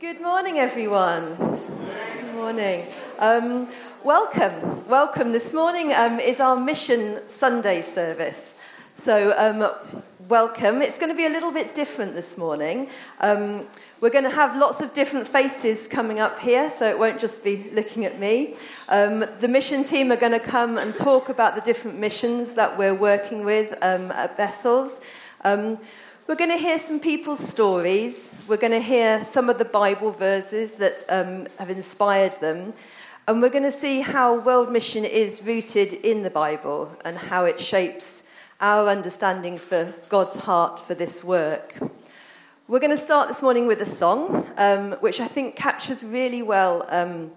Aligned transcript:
Good 0.00 0.20
morning, 0.20 0.58
everyone. 0.58 1.34
Good 1.34 2.34
morning. 2.34 2.86
Um, 3.18 3.68
welcome. 4.04 4.86
Welcome. 4.88 5.32
This 5.32 5.52
morning 5.52 5.92
um, 5.92 6.20
is 6.20 6.38
our 6.38 6.54
Mission 6.54 7.18
Sunday 7.28 7.82
service. 7.82 8.62
So, 8.94 9.34
um, 9.36 9.68
welcome. 10.28 10.82
It's 10.82 11.00
going 11.00 11.10
to 11.10 11.16
be 11.16 11.26
a 11.26 11.28
little 11.28 11.50
bit 11.50 11.74
different 11.74 12.14
this 12.14 12.38
morning. 12.38 12.90
Um, 13.18 13.66
we're 14.00 14.10
going 14.10 14.22
to 14.22 14.30
have 14.30 14.56
lots 14.56 14.80
of 14.80 14.94
different 14.94 15.26
faces 15.26 15.88
coming 15.88 16.20
up 16.20 16.38
here, 16.38 16.70
so 16.70 16.88
it 16.88 16.96
won't 16.96 17.18
just 17.18 17.42
be 17.42 17.68
looking 17.72 18.04
at 18.04 18.20
me. 18.20 18.54
Um, 18.88 19.24
the 19.40 19.48
mission 19.48 19.82
team 19.82 20.12
are 20.12 20.16
going 20.16 20.30
to 20.30 20.38
come 20.38 20.78
and 20.78 20.94
talk 20.94 21.28
about 21.28 21.56
the 21.56 21.60
different 21.60 21.98
missions 21.98 22.54
that 22.54 22.78
we're 22.78 22.94
working 22.94 23.44
with 23.44 23.72
um, 23.82 24.12
at 24.12 24.36
Bessels. 24.36 25.02
We're 26.28 26.36
going 26.36 26.50
to 26.50 26.58
hear 26.58 26.78
some 26.78 27.00
people's 27.00 27.40
stories. 27.40 28.36
We're 28.46 28.58
going 28.58 28.72
to 28.72 28.82
hear 28.82 29.24
some 29.24 29.48
of 29.48 29.56
the 29.56 29.64
Bible 29.64 30.10
verses 30.10 30.74
that 30.74 31.02
um, 31.08 31.46
have 31.58 31.70
inspired 31.70 32.32
them. 32.32 32.74
And 33.26 33.40
we're 33.40 33.48
going 33.48 33.64
to 33.64 33.72
see 33.72 34.02
how 34.02 34.38
World 34.38 34.70
Mission 34.70 35.06
is 35.06 35.42
rooted 35.42 35.94
in 35.94 36.24
the 36.24 36.28
Bible 36.28 36.94
and 37.02 37.16
how 37.16 37.46
it 37.46 37.58
shapes 37.58 38.26
our 38.60 38.88
understanding 38.88 39.56
for 39.56 39.94
God's 40.10 40.40
heart 40.40 40.78
for 40.78 40.94
this 40.94 41.24
work. 41.24 41.76
We're 42.66 42.80
going 42.80 42.94
to 42.94 43.02
start 43.02 43.28
this 43.28 43.40
morning 43.40 43.66
with 43.66 43.80
a 43.80 43.86
song, 43.86 44.46
um, 44.58 44.92
which 45.00 45.20
I 45.20 45.28
think 45.28 45.56
captures 45.56 46.04
really 46.04 46.42
well 46.42 46.84
um, 46.90 47.30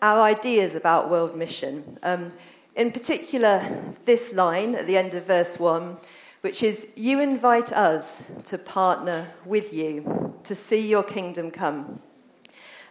our 0.00 0.20
ideas 0.22 0.76
about 0.76 1.10
World 1.10 1.36
Mission. 1.36 1.98
Um, 2.04 2.32
in 2.76 2.92
particular, 2.92 3.82
this 4.04 4.36
line 4.36 4.76
at 4.76 4.86
the 4.86 4.96
end 4.96 5.14
of 5.14 5.26
verse 5.26 5.58
1 5.58 5.96
which 6.46 6.62
is 6.62 6.92
you 6.94 7.18
invite 7.20 7.72
us 7.72 8.22
to 8.44 8.56
partner 8.56 9.26
with 9.44 9.74
you 9.74 10.32
to 10.44 10.54
see 10.54 10.88
your 10.88 11.02
kingdom 11.02 11.50
come. 11.50 12.00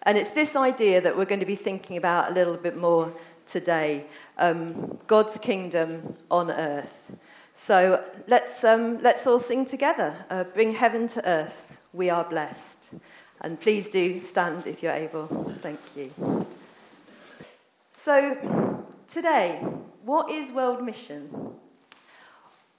And 0.01 0.17
it's 0.17 0.31
this 0.31 0.57
idea 0.57 0.99
that 0.99 1.15
we're 1.15 1.23
going 1.23 1.39
to 1.39 1.45
be 1.45 1.55
thinking 1.55 1.95
about 1.95 2.29
a 2.29 2.33
little 2.33 2.57
bit 2.57 2.75
more 2.75 3.13
today 3.45 4.07
um, 4.37 4.97
God's 5.07 5.37
kingdom 5.37 6.17
on 6.29 6.51
earth. 6.51 7.15
So 7.53 8.03
let's, 8.27 8.61
um, 8.65 8.99
let's 9.01 9.25
all 9.25 9.39
sing 9.39 9.63
together. 9.63 10.13
Uh, 10.29 10.43
bring 10.43 10.73
heaven 10.73 11.07
to 11.15 11.25
earth. 11.25 11.77
We 11.93 12.09
are 12.09 12.25
blessed. 12.25 12.95
And 13.39 13.57
please 13.57 13.89
do 13.89 14.21
stand 14.21 14.67
if 14.67 14.83
you're 14.83 14.91
able. 14.91 15.27
Thank 15.61 15.79
you. 15.95 16.45
So, 17.93 18.85
today, 19.07 19.61
what 20.03 20.29
is 20.29 20.51
World 20.51 20.83
Mission? 20.83 21.55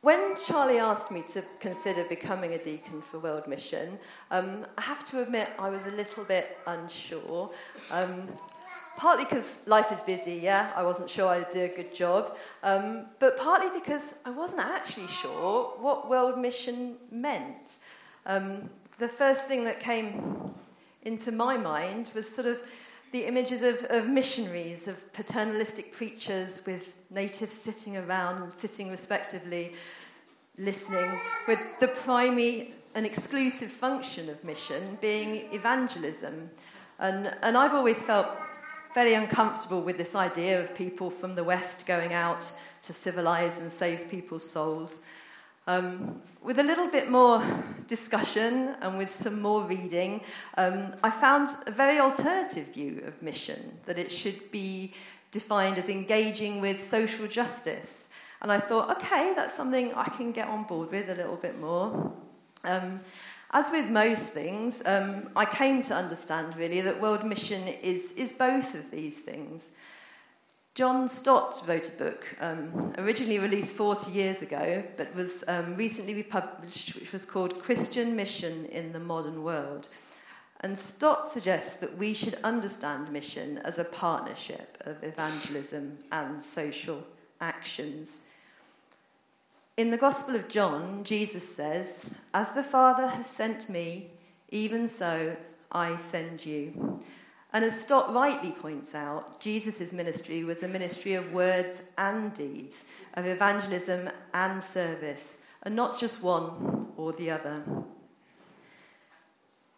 When 0.06 0.36
Charlie 0.36 0.78
asked 0.78 1.10
me 1.10 1.24
to 1.32 1.42
consider 1.58 2.04
becoming 2.04 2.54
a 2.54 2.58
deacon 2.58 3.02
for 3.02 3.18
World 3.18 3.48
Mission, 3.48 3.98
um, 4.30 4.64
I 4.78 4.82
have 4.82 5.02
to 5.10 5.20
admit 5.20 5.50
I 5.58 5.68
was 5.68 5.84
a 5.88 5.90
little 5.90 6.22
bit 6.22 6.56
unsure. 6.64 7.50
Um, 7.90 8.28
partly 8.96 9.24
because 9.24 9.66
life 9.66 9.90
is 9.90 10.04
busy, 10.04 10.34
yeah, 10.34 10.70
I 10.76 10.84
wasn't 10.84 11.10
sure 11.10 11.26
I'd 11.26 11.50
do 11.50 11.62
a 11.62 11.74
good 11.74 11.92
job, 11.92 12.36
um, 12.62 13.06
but 13.18 13.36
partly 13.36 13.80
because 13.80 14.20
I 14.24 14.30
wasn't 14.30 14.60
actually 14.60 15.08
sure 15.08 15.72
what 15.80 16.08
World 16.08 16.38
Mission 16.38 16.98
meant. 17.10 17.78
Um, 18.26 18.70
the 19.00 19.08
first 19.08 19.48
thing 19.48 19.64
that 19.64 19.80
came 19.80 20.54
into 21.02 21.32
my 21.32 21.56
mind 21.56 22.12
was 22.14 22.32
sort 22.32 22.46
of 22.46 22.60
the 23.10 23.24
images 23.24 23.62
of, 23.62 23.84
of 23.90 24.08
missionaries, 24.08 24.88
of 24.88 25.12
paternalistic 25.12 25.92
preachers 25.92 26.64
with 26.64 27.04
natives 27.10 27.52
sitting 27.52 27.96
around, 27.96 28.52
sitting 28.52 28.90
respectively, 28.90 29.74
listening, 30.58 31.20
with 31.46 31.60
the 31.80 31.88
primary 31.88 32.74
and 32.94 33.04
exclusive 33.04 33.70
function 33.70 34.30
of 34.30 34.42
mission 34.42 34.98
being 35.00 35.52
evangelism. 35.52 36.50
And, 36.98 37.34
and 37.42 37.56
I've 37.56 37.74
always 37.74 38.02
felt 38.02 38.28
very 38.94 39.12
uncomfortable 39.12 39.82
with 39.82 39.98
this 39.98 40.14
idea 40.14 40.62
of 40.62 40.74
people 40.74 41.10
from 41.10 41.34
the 41.34 41.44
West 41.44 41.86
going 41.86 42.14
out 42.14 42.50
to 42.82 42.92
civilize 42.94 43.60
and 43.60 43.70
save 43.70 44.10
people's 44.10 44.48
souls. 44.48 45.02
Um, 45.66 46.16
with 46.42 46.58
a 46.58 46.62
little 46.62 46.88
bit 46.90 47.10
more 47.10 47.42
discussion 47.88 48.74
and 48.80 48.96
with 48.96 49.10
some 49.10 49.42
more 49.42 49.64
reading, 49.64 50.22
um, 50.56 50.94
I 51.02 51.10
found 51.10 51.48
a 51.66 51.72
very 51.72 51.98
alternative 51.98 52.72
view 52.72 53.02
of 53.06 53.20
mission 53.20 53.78
that 53.84 53.98
it 53.98 54.10
should 54.10 54.50
be 54.50 54.94
defined 55.32 55.76
as 55.76 55.90
engaging 55.90 56.62
with 56.62 56.80
social 56.80 57.26
justice 57.26 58.14
and 58.46 58.52
I 58.52 58.60
thought, 58.60 58.96
okay, 58.98 59.32
that's 59.34 59.56
something 59.56 59.92
I 59.94 60.04
can 60.04 60.30
get 60.30 60.46
on 60.46 60.62
board 60.62 60.92
with 60.92 61.10
a 61.10 61.16
little 61.16 61.34
bit 61.34 61.58
more. 61.58 62.12
Um, 62.62 63.00
as 63.50 63.72
with 63.72 63.90
most 63.90 64.32
things, 64.32 64.86
um, 64.86 65.30
I 65.34 65.46
came 65.46 65.82
to 65.82 65.94
understand 65.94 66.56
really 66.56 66.80
that 66.82 67.00
World 67.00 67.24
Mission 67.24 67.66
is, 67.66 68.12
is 68.12 68.36
both 68.36 68.76
of 68.76 68.92
these 68.92 69.22
things. 69.22 69.74
John 70.76 71.08
Stott 71.08 71.60
wrote 71.66 71.92
a 71.92 71.98
book, 71.98 72.24
um, 72.40 72.94
originally 72.98 73.40
released 73.40 73.76
40 73.76 74.12
years 74.12 74.42
ago, 74.42 74.84
but 74.96 75.12
was 75.16 75.42
um, 75.48 75.74
recently 75.74 76.14
republished, 76.14 76.94
which 76.94 77.12
was 77.12 77.28
called 77.28 77.60
Christian 77.64 78.14
Mission 78.14 78.66
in 78.66 78.92
the 78.92 79.00
Modern 79.00 79.42
World. 79.42 79.88
And 80.60 80.78
Stott 80.78 81.26
suggests 81.26 81.80
that 81.80 81.98
we 81.98 82.14
should 82.14 82.36
understand 82.44 83.10
mission 83.10 83.58
as 83.58 83.80
a 83.80 83.84
partnership 83.84 84.80
of 84.86 85.02
evangelism 85.02 85.98
and 86.12 86.40
social 86.40 87.02
actions. 87.40 88.26
In 89.76 89.90
the 89.90 89.98
Gospel 89.98 90.36
of 90.36 90.48
John, 90.48 91.04
Jesus 91.04 91.54
says, 91.54 92.14
As 92.32 92.54
the 92.54 92.62
Father 92.62 93.08
has 93.08 93.26
sent 93.26 93.68
me, 93.68 94.10
even 94.48 94.88
so 94.88 95.36
I 95.70 95.98
send 95.98 96.46
you. 96.46 96.98
And 97.52 97.62
as 97.62 97.78
Stott 97.78 98.14
rightly 98.14 98.52
points 98.52 98.94
out, 98.94 99.38
Jesus' 99.38 99.92
ministry 99.92 100.44
was 100.44 100.62
a 100.62 100.68
ministry 100.68 101.12
of 101.12 101.30
words 101.30 101.84
and 101.98 102.32
deeds, 102.32 102.88
of 103.12 103.26
evangelism 103.26 104.08
and 104.32 104.64
service, 104.64 105.42
and 105.62 105.76
not 105.76 105.98
just 105.98 106.24
one 106.24 106.88
or 106.96 107.12
the 107.12 107.30
other. 107.30 107.62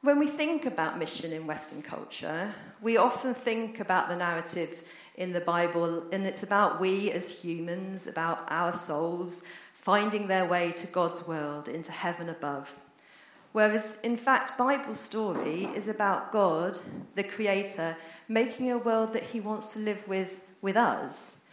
When 0.02 0.20
we 0.20 0.28
think 0.28 0.64
about 0.64 0.96
mission 0.96 1.32
in 1.32 1.48
Western 1.48 1.82
culture, 1.82 2.54
we 2.80 2.96
often 2.98 3.34
think 3.34 3.80
about 3.80 4.08
the 4.08 4.16
narrative 4.16 4.88
in 5.16 5.32
the 5.32 5.40
Bible, 5.40 6.08
and 6.12 6.24
it's 6.24 6.44
about 6.44 6.78
we 6.78 7.10
as 7.10 7.42
humans, 7.42 8.06
about 8.06 8.46
our 8.48 8.72
souls 8.72 9.44
finding 9.88 10.26
their 10.26 10.44
way 10.44 10.70
to 10.70 10.86
God's 10.88 11.26
world, 11.26 11.66
into 11.66 11.90
heaven 11.90 12.28
above. 12.28 12.78
Whereas, 13.52 13.98
in 14.02 14.18
fact, 14.18 14.58
Bible 14.58 14.94
story 14.94 15.64
is 15.64 15.88
about 15.88 16.30
God, 16.30 16.76
the 17.14 17.22
Creator, 17.22 17.96
making 18.28 18.70
a 18.70 18.76
world 18.76 19.14
that 19.14 19.22
He 19.22 19.40
wants 19.40 19.72
to 19.72 19.78
live 19.78 20.06
with 20.06 20.44
with 20.60 20.76
us. 20.76 21.48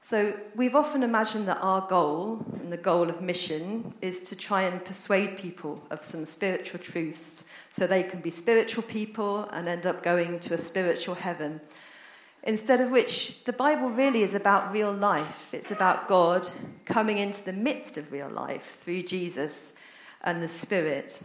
So 0.00 0.38
we've 0.54 0.76
often 0.76 1.02
imagined 1.02 1.48
that 1.48 1.58
our 1.60 1.84
goal, 1.88 2.46
and 2.60 2.72
the 2.72 2.76
goal 2.90 3.08
of 3.08 3.20
mission, 3.20 3.92
is 4.00 4.22
to 4.28 4.36
try 4.36 4.62
and 4.62 4.84
persuade 4.84 5.36
people 5.36 5.82
of 5.90 6.04
some 6.04 6.24
spiritual 6.26 6.78
truths 6.78 7.48
so 7.70 7.88
they 7.88 8.04
can 8.04 8.20
be 8.20 8.30
spiritual 8.30 8.84
people 8.84 9.48
and 9.50 9.68
end 9.68 9.84
up 9.84 10.04
going 10.04 10.38
to 10.38 10.54
a 10.54 10.58
spiritual 10.58 11.16
heaven. 11.16 11.60
Instead 12.42 12.80
of 12.80 12.90
which, 12.90 13.44
the 13.44 13.52
Bible 13.52 13.90
really 13.90 14.22
is 14.22 14.34
about 14.34 14.72
real 14.72 14.92
life. 14.92 15.48
It's 15.52 15.70
about 15.70 16.08
God 16.08 16.46
coming 16.86 17.18
into 17.18 17.44
the 17.44 17.52
midst 17.52 17.98
of 17.98 18.12
real 18.12 18.30
life 18.30 18.80
through 18.82 19.02
Jesus 19.02 19.76
and 20.22 20.42
the 20.42 20.48
Spirit. 20.48 21.22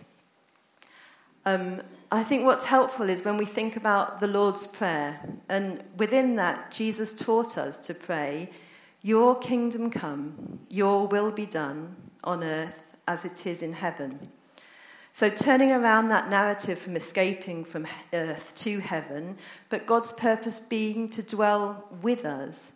Um, 1.46 1.82
I 2.12 2.24
think 2.24 2.46
what's 2.46 2.66
helpful 2.66 3.10
is 3.10 3.24
when 3.24 3.38
we 3.38 3.46
think 3.46 3.76
about 3.76 4.20
the 4.20 4.28
Lord's 4.28 4.68
Prayer, 4.68 5.20
and 5.48 5.84
within 5.98 6.36
that, 6.36 6.72
Jesus 6.72 7.16
taught 7.16 7.58
us 7.58 7.86
to 7.88 7.94
pray, 7.94 8.52
Your 9.02 9.38
kingdom 9.38 9.92
come, 9.92 10.60
your 10.70 11.08
will 11.08 11.32
be 11.32 11.46
done 11.46 11.96
on 12.24 12.44
earth 12.44 12.98
as 13.08 13.24
it 13.24 13.46
is 13.46 13.62
in 13.62 13.74
heaven. 13.74 14.32
So, 15.16 15.30
turning 15.30 15.72
around 15.72 16.10
that 16.10 16.30
narrative 16.30 16.78
from 16.78 16.98
escaping 16.98 17.64
from 17.64 17.88
earth 18.12 18.54
to 18.58 18.80
heaven, 18.80 19.38
but 19.70 19.86
God's 19.86 20.12
purpose 20.12 20.60
being 20.60 21.08
to 21.08 21.26
dwell 21.26 21.88
with 22.02 22.26
us. 22.26 22.76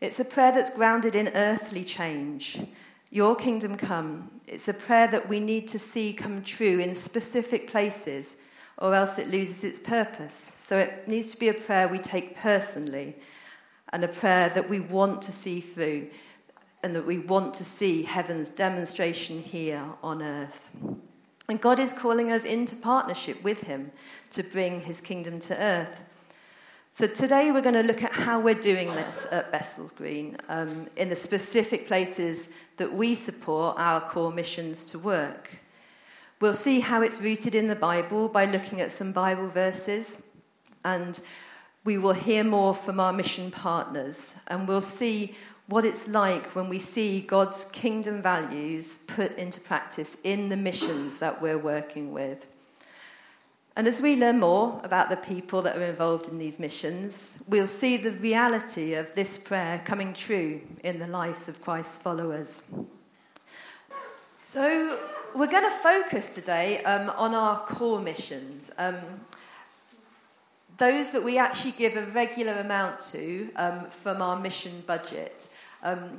It's 0.00 0.18
a 0.18 0.24
prayer 0.24 0.52
that's 0.52 0.74
grounded 0.74 1.14
in 1.14 1.28
earthly 1.34 1.84
change. 1.84 2.62
Your 3.10 3.36
kingdom 3.36 3.76
come. 3.76 4.30
It's 4.46 4.68
a 4.68 4.72
prayer 4.72 5.06
that 5.08 5.28
we 5.28 5.38
need 5.38 5.68
to 5.68 5.78
see 5.78 6.14
come 6.14 6.42
true 6.42 6.78
in 6.78 6.94
specific 6.94 7.70
places, 7.70 8.40
or 8.78 8.94
else 8.94 9.18
it 9.18 9.28
loses 9.28 9.62
its 9.62 9.78
purpose. 9.78 10.32
So, 10.32 10.78
it 10.78 11.06
needs 11.06 11.32
to 11.32 11.38
be 11.38 11.50
a 11.50 11.52
prayer 11.52 11.88
we 11.88 11.98
take 11.98 12.38
personally, 12.38 13.16
and 13.92 14.02
a 14.02 14.08
prayer 14.08 14.48
that 14.48 14.70
we 14.70 14.80
want 14.80 15.20
to 15.20 15.30
see 15.30 15.60
through, 15.60 16.08
and 16.82 16.96
that 16.96 17.04
we 17.04 17.18
want 17.18 17.54
to 17.56 17.66
see 17.66 18.04
heaven's 18.04 18.54
demonstration 18.54 19.42
here 19.42 19.84
on 20.02 20.22
earth. 20.22 20.70
And 21.48 21.60
God 21.60 21.78
is 21.78 21.92
calling 21.92 22.32
us 22.32 22.44
into 22.44 22.74
partnership 22.76 23.42
with 23.44 23.62
Him 23.62 23.92
to 24.30 24.42
bring 24.42 24.80
His 24.80 25.00
kingdom 25.00 25.38
to 25.40 25.56
earth. 25.56 26.04
So 26.92 27.06
today 27.06 27.52
we're 27.52 27.60
going 27.60 27.74
to 27.74 27.82
look 27.82 28.02
at 28.02 28.12
how 28.12 28.40
we're 28.40 28.54
doing 28.54 28.88
this 28.88 29.28
at 29.30 29.52
Bessels 29.52 29.92
Green 29.92 30.38
um, 30.48 30.88
in 30.96 31.10
the 31.10 31.16
specific 31.16 31.86
places 31.86 32.54
that 32.78 32.94
we 32.94 33.14
support 33.14 33.76
our 33.78 34.00
core 34.00 34.32
missions 34.32 34.90
to 34.92 34.98
work. 34.98 35.58
We'll 36.40 36.54
see 36.54 36.80
how 36.80 37.02
it's 37.02 37.20
rooted 37.20 37.54
in 37.54 37.68
the 37.68 37.76
Bible 37.76 38.28
by 38.28 38.46
looking 38.46 38.80
at 38.80 38.92
some 38.92 39.12
Bible 39.12 39.48
verses, 39.48 40.26
and 40.84 41.22
we 41.84 41.98
will 41.98 42.12
hear 42.12 42.44
more 42.44 42.74
from 42.74 42.98
our 42.98 43.12
mission 43.12 43.50
partners, 43.50 44.40
and 44.48 44.66
we'll 44.66 44.80
see 44.80 45.34
what 45.68 45.84
it's 45.84 46.08
like 46.08 46.54
when 46.54 46.68
we 46.68 46.78
see 46.78 47.20
God's 47.20 47.68
kingdom 47.72 48.22
values 48.22 49.02
put 49.08 49.36
into 49.36 49.60
practice 49.60 50.18
in 50.22 50.48
the 50.48 50.56
missions 50.56 51.18
that 51.18 51.42
we're 51.42 51.58
working 51.58 52.12
with. 52.12 52.48
And 53.74 53.86
as 53.86 54.00
we 54.00 54.16
learn 54.16 54.40
more 54.40 54.80
about 54.84 55.10
the 55.10 55.16
people 55.16 55.60
that 55.62 55.76
are 55.76 55.82
involved 55.82 56.28
in 56.28 56.38
these 56.38 56.58
missions, 56.58 57.44
we'll 57.46 57.66
see 57.66 57.98
the 57.98 58.12
reality 58.12 58.94
of 58.94 59.14
this 59.14 59.36
prayer 59.36 59.82
coming 59.84 60.14
true 60.14 60.62
in 60.82 60.98
the 60.98 61.06
lives 61.06 61.46
of 61.48 61.60
Christ's 61.60 62.00
followers. 62.00 62.72
So, 64.38 64.98
we're 65.34 65.50
going 65.50 65.70
to 65.70 65.78
focus 65.78 66.34
today 66.34 66.82
um, 66.84 67.10
on 67.10 67.34
our 67.34 67.58
core 67.66 68.00
missions. 68.00 68.72
Um, 68.78 68.96
those 70.78 71.12
that 71.12 71.22
we 71.22 71.36
actually 71.36 71.72
give 71.72 71.96
a 71.96 72.06
regular 72.12 72.54
amount 72.54 73.00
to 73.12 73.50
um, 73.56 73.84
from 73.86 74.22
our 74.22 74.38
mission 74.38 74.82
budget. 74.86 75.48
Um, 75.82 76.18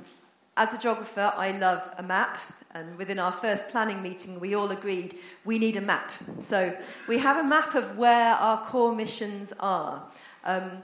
as 0.55 0.73
a 0.73 0.79
geographer, 0.79 1.33
I 1.35 1.51
love 1.51 1.93
a 1.97 2.03
map, 2.03 2.39
and 2.71 2.97
within 2.97 3.19
our 3.19 3.31
first 3.31 3.69
planning 3.69 4.01
meeting, 4.01 4.39
we 4.39 4.55
all 4.55 4.71
agreed 4.71 5.13
we 5.45 5.59
need 5.59 5.75
a 5.75 5.81
map. 5.81 6.11
So 6.39 6.75
we 7.07 7.19
have 7.19 7.37
a 7.37 7.47
map 7.47 7.75
of 7.75 7.97
where 7.97 8.33
our 8.33 8.65
core 8.65 8.95
missions 8.95 9.53
are. 9.59 10.03
Um, 10.43 10.83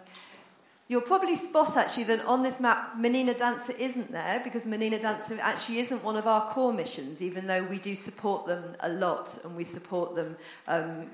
you'll 0.88 1.02
probably 1.02 1.36
spot 1.36 1.76
actually 1.76 2.04
that 2.06 2.26
on 2.26 2.44
this 2.44 2.60
map, 2.60 2.96
Meninadança 2.98 3.78
isn't 3.80 4.12
there 4.12 4.42
because 4.44 4.66
Meninadança 4.68 5.40
actually 5.40 5.80
isn't 5.80 6.04
one 6.04 6.18
of 6.18 6.28
our 6.28 6.50
core 6.52 6.74
missions, 6.74 7.22
even 7.22 7.48
though 7.48 7.64
we 7.64 7.80
do 7.80 7.96
support 7.96 8.46
them 8.46 8.76
a 8.82 8.90
lot 8.90 9.40
and 9.44 9.56
we 9.56 9.64
support 9.64 10.16
them. 10.16 10.36
Um, 10.68 11.08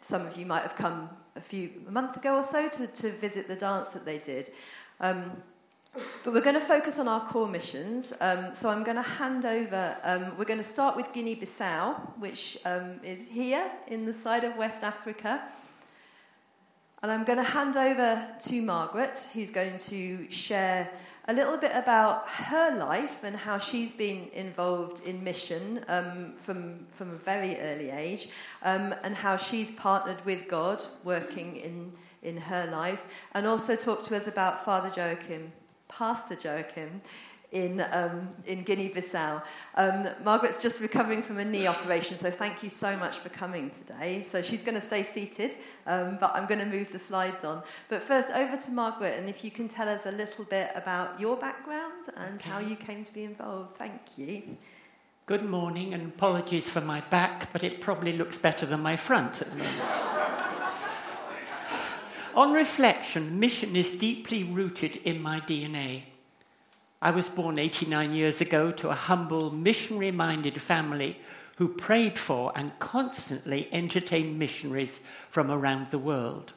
some 0.00 0.26
of 0.26 0.36
you 0.36 0.44
might 0.44 0.62
have 0.62 0.76
come 0.76 1.08
a 1.36 1.40
few 1.40 1.70
a 1.88 1.90
month 1.90 2.16
ago 2.16 2.36
or 2.36 2.42
so 2.42 2.68
to, 2.68 2.86
to 2.86 3.10
visit 3.10 3.48
the 3.48 3.56
dance 3.56 3.88
that 3.90 4.04
they 4.04 4.18
did. 4.18 4.48
Um, 5.00 5.32
but 6.24 6.32
we're 6.32 6.40
going 6.40 6.54
to 6.54 6.60
focus 6.60 6.98
on 6.98 7.06
our 7.06 7.20
core 7.20 7.48
missions. 7.48 8.14
Um, 8.20 8.54
so 8.54 8.70
I'm 8.70 8.82
going 8.82 8.96
to 8.96 9.02
hand 9.02 9.44
over, 9.44 9.96
um, 10.02 10.38
we're 10.38 10.46
going 10.46 10.58
to 10.58 10.64
start 10.64 10.96
with 10.96 11.12
Guinea 11.12 11.36
Bissau, 11.36 11.94
which 12.18 12.58
um, 12.64 13.00
is 13.02 13.28
here 13.28 13.70
in 13.88 14.06
the 14.06 14.14
side 14.14 14.44
of 14.44 14.56
West 14.56 14.84
Africa. 14.84 15.42
And 17.02 17.12
I'm 17.12 17.24
going 17.24 17.38
to 17.38 17.44
hand 17.44 17.76
over 17.76 18.26
to 18.40 18.62
Margaret, 18.62 19.18
who's 19.34 19.52
going 19.52 19.76
to 19.78 20.30
share 20.30 20.88
a 21.28 21.32
little 21.32 21.58
bit 21.58 21.72
about 21.74 22.28
her 22.28 22.76
life 22.76 23.22
and 23.22 23.36
how 23.36 23.58
she's 23.58 23.96
been 23.96 24.28
involved 24.32 25.06
in 25.06 25.22
mission 25.22 25.84
um, 25.88 26.32
from, 26.36 26.86
from 26.86 27.10
a 27.10 27.16
very 27.16 27.58
early 27.58 27.90
age, 27.90 28.30
um, 28.62 28.94
and 29.02 29.14
how 29.14 29.36
she's 29.36 29.78
partnered 29.78 30.24
with 30.24 30.48
God 30.48 30.82
working 31.04 31.56
in, 31.56 31.92
in 32.22 32.38
her 32.38 32.66
life, 32.70 33.06
and 33.34 33.46
also 33.46 33.76
talk 33.76 34.02
to 34.04 34.16
us 34.16 34.26
about 34.26 34.64
Father 34.64 34.90
Joachim 34.96 35.52
Pastor 36.02 36.34
Joachim 36.34 37.00
in, 37.52 37.80
um, 37.92 38.28
in 38.44 38.64
Guinea-Bissau. 38.64 39.40
Um, 39.76 40.08
Margaret's 40.24 40.60
just 40.60 40.82
recovering 40.82 41.22
from 41.22 41.38
a 41.38 41.44
knee 41.44 41.68
operation, 41.68 42.16
so 42.16 42.28
thank 42.28 42.64
you 42.64 42.70
so 42.70 42.96
much 42.96 43.18
for 43.18 43.28
coming 43.28 43.70
today. 43.70 44.26
So 44.28 44.42
she's 44.42 44.64
going 44.64 44.74
to 44.74 44.84
stay 44.84 45.04
seated, 45.04 45.52
um, 45.86 46.18
but 46.20 46.32
I'm 46.34 46.48
going 46.48 46.58
to 46.58 46.66
move 46.66 46.90
the 46.90 46.98
slides 46.98 47.44
on. 47.44 47.62
But 47.88 48.00
first, 48.00 48.34
over 48.34 48.56
to 48.56 48.70
Margaret, 48.72 49.16
and 49.16 49.28
if 49.28 49.44
you 49.44 49.52
can 49.52 49.68
tell 49.68 49.88
us 49.88 50.04
a 50.04 50.10
little 50.10 50.44
bit 50.44 50.70
about 50.74 51.20
your 51.20 51.36
background 51.36 52.06
and 52.16 52.40
okay. 52.40 52.50
how 52.50 52.58
you 52.58 52.74
came 52.74 53.04
to 53.04 53.14
be 53.14 53.22
involved. 53.22 53.76
Thank 53.76 54.00
you. 54.16 54.56
Good 55.26 55.44
morning, 55.44 55.94
and 55.94 56.08
apologies 56.08 56.68
for 56.68 56.80
my 56.80 57.02
back, 57.10 57.52
but 57.52 57.62
it 57.62 57.80
probably 57.80 58.16
looks 58.16 58.40
better 58.40 58.66
than 58.66 58.80
my 58.80 58.96
front 58.96 59.40
at 59.40 59.48
the 59.52 59.58
moment. 59.58 60.41
On 62.34 62.54
reflection, 62.54 63.38
mission 63.38 63.76
is 63.76 63.98
deeply 63.98 64.42
rooted 64.42 64.96
in 64.96 65.20
my 65.20 65.40
DNA. 65.40 66.04
I 67.02 67.10
was 67.10 67.28
born 67.28 67.58
89 67.58 68.14
years 68.14 68.40
ago 68.40 68.70
to 68.70 68.88
a 68.88 68.94
humble, 68.94 69.50
missionary 69.50 70.12
minded 70.12 70.60
family 70.62 71.18
who 71.56 71.68
prayed 71.68 72.18
for 72.18 72.50
and 72.56 72.78
constantly 72.78 73.68
entertained 73.70 74.38
missionaries 74.38 75.02
from 75.28 75.50
around 75.50 75.88
the 75.88 75.98
world. 75.98 76.52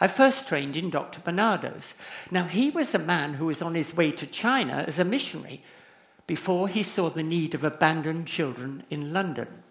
I 0.00 0.08
first 0.08 0.48
trained 0.48 0.76
in 0.76 0.90
Dr. 0.90 1.20
Barnardo's. 1.20 1.96
Now, 2.32 2.44
he 2.44 2.70
was 2.70 2.94
a 2.94 2.98
man 2.98 3.34
who 3.34 3.46
was 3.46 3.62
on 3.62 3.76
his 3.76 3.96
way 3.96 4.10
to 4.10 4.26
China 4.26 4.84
as 4.88 4.98
a 4.98 5.04
missionary 5.04 5.62
before 6.26 6.66
he 6.66 6.82
saw 6.82 7.10
the 7.10 7.22
need 7.22 7.54
of 7.54 7.62
abandoned 7.62 8.26
children 8.26 8.82
in 8.90 9.12
London. 9.12 9.62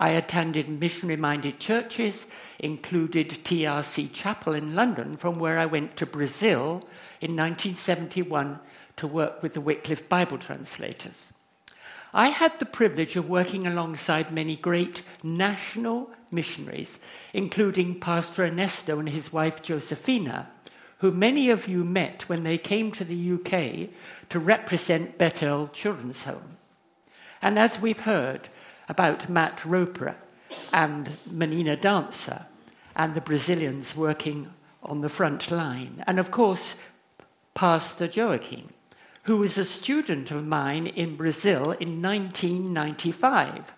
I 0.00 0.10
attended 0.10 0.80
missionary 0.80 1.18
minded 1.18 1.60
churches 1.60 2.30
included 2.58 3.28
TRC 3.28 4.10
Chapel 4.14 4.54
in 4.54 4.74
London, 4.74 5.18
from 5.18 5.38
where 5.38 5.58
I 5.58 5.66
went 5.66 5.98
to 5.98 6.06
Brazil 6.06 6.88
in 7.20 7.36
1971 7.36 8.58
to 8.96 9.06
work 9.06 9.42
with 9.42 9.52
the 9.52 9.60
Wycliffe 9.60 10.08
Bible 10.08 10.38
translators. 10.38 11.34
I 12.14 12.28
had 12.28 12.58
the 12.58 12.64
privilege 12.64 13.14
of 13.14 13.28
working 13.28 13.66
alongside 13.66 14.32
many 14.32 14.56
great 14.56 15.02
national 15.22 16.10
missionaries, 16.30 17.00
including 17.34 18.00
Pastor 18.00 18.46
Ernesto 18.46 18.98
and 18.98 19.08
his 19.10 19.32
wife 19.32 19.62
Josephina, 19.62 20.48
who 20.98 21.12
many 21.12 21.50
of 21.50 21.68
you 21.68 21.84
met 21.84 22.26
when 22.28 22.42
they 22.42 22.58
came 22.58 22.90
to 22.92 23.04
the 23.04 23.32
UK 23.34 23.90
to 24.30 24.38
represent 24.38 25.18
Bethel 25.18 25.68
Children's 25.68 26.24
Home. 26.24 26.56
And 27.42 27.58
as 27.58 27.80
we've 27.80 28.00
heard 28.00 28.48
about 28.90 29.28
Matt 29.28 29.64
Roper 29.64 30.16
and 30.72 31.10
Meninadança, 31.32 32.46
and 32.96 33.14
the 33.14 33.20
Brazilians 33.20 33.96
working 33.96 34.50
on 34.82 35.00
the 35.00 35.08
front 35.08 35.50
line. 35.52 36.02
And 36.08 36.18
of 36.18 36.32
course, 36.32 36.76
Pastor 37.54 38.10
Joaquim, 38.14 38.70
who 39.24 39.38
was 39.38 39.56
a 39.56 39.64
student 39.64 40.32
of 40.32 40.44
mine 40.44 40.88
in 40.88 41.14
Brazil 41.14 41.70
in 41.70 42.02
1995. 42.02 43.72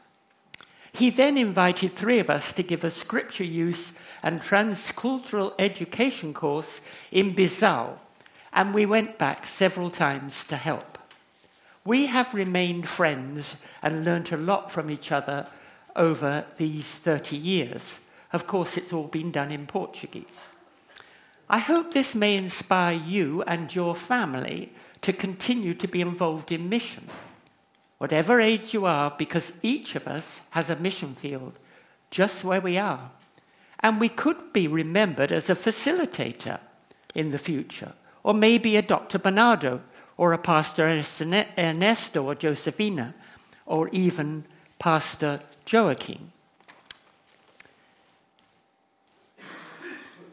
He 0.95 1.11
then 1.11 1.37
invited 1.37 1.93
three 1.93 2.19
of 2.19 2.31
us 2.31 2.55
to 2.55 2.63
give 2.63 2.83
a 2.83 2.91
scripture 2.91 3.45
use 3.45 3.99
and 4.23 4.41
transcultural 4.41 5.53
education 5.59 6.33
course 6.33 6.81
in 7.11 7.35
Bissau, 7.35 7.99
and 8.53 8.73
we 8.73 8.87
went 8.87 9.19
back 9.19 9.47
several 9.47 9.91
times 9.91 10.47
to 10.47 10.57
help. 10.57 10.99
We 11.85 12.07
have 12.07 12.33
remained 12.33 12.89
friends 12.89 13.57
and 13.83 14.05
learnt 14.05 14.31
a 14.31 14.37
lot 14.37 14.71
from 14.71 14.89
each 14.89 15.11
other 15.11 15.49
over 15.97 16.45
these 16.57 16.87
30 16.87 17.37
years. 17.37 18.07
Of 18.33 18.47
course, 18.47 18.77
it's 18.77 18.93
all 18.93 19.09
been 19.09 19.33
done 19.33 19.51
in 19.51 19.67
Portuguese. 19.67 20.55
I 21.51 21.59
hope 21.59 21.93
this 21.93 22.15
may 22.15 22.37
inspire 22.37 22.97
you 22.97 23.43
and 23.43 23.75
your 23.75 23.97
family 23.97 24.73
to 25.03 25.13
continue 25.13 25.75
to 25.75 25.89
be 25.89 26.01
involved 26.01 26.53
in 26.53 26.69
mission, 26.69 27.09
whatever 27.99 28.41
age 28.41 28.73
you 28.73 28.87
are, 28.87 29.13
because 29.19 29.59
each 29.63 29.97
of 29.97 30.07
us 30.07 30.47
has 30.51 30.71
a 30.71 30.77
mission 30.77 31.15
field 31.15 31.59
just 32.11 32.45
where 32.45 32.61
we 32.61 32.79
are. 32.79 33.11
And 33.81 33.99
we 33.99 34.09
could 34.09 34.53
be 34.53 34.69
remembered 34.69 35.33
as 35.33 35.51
a 35.51 35.57
facilitator 35.57 36.61
in 37.15 37.31
the 37.31 37.39
future, 37.39 37.93
or 38.23 38.33
maybe 38.33 38.77
a 38.77 38.83
Dr. 38.83 39.19
Barnardo, 39.19 39.83
or 40.17 40.33
a 40.33 40.39
Pastor 40.39 40.87
Ernesto 40.87 42.25
or 42.25 42.35
Josephina, 42.35 43.15
or 43.67 43.89
even 43.89 44.45
Pastor 44.79 45.41
Joachim. 45.67 46.33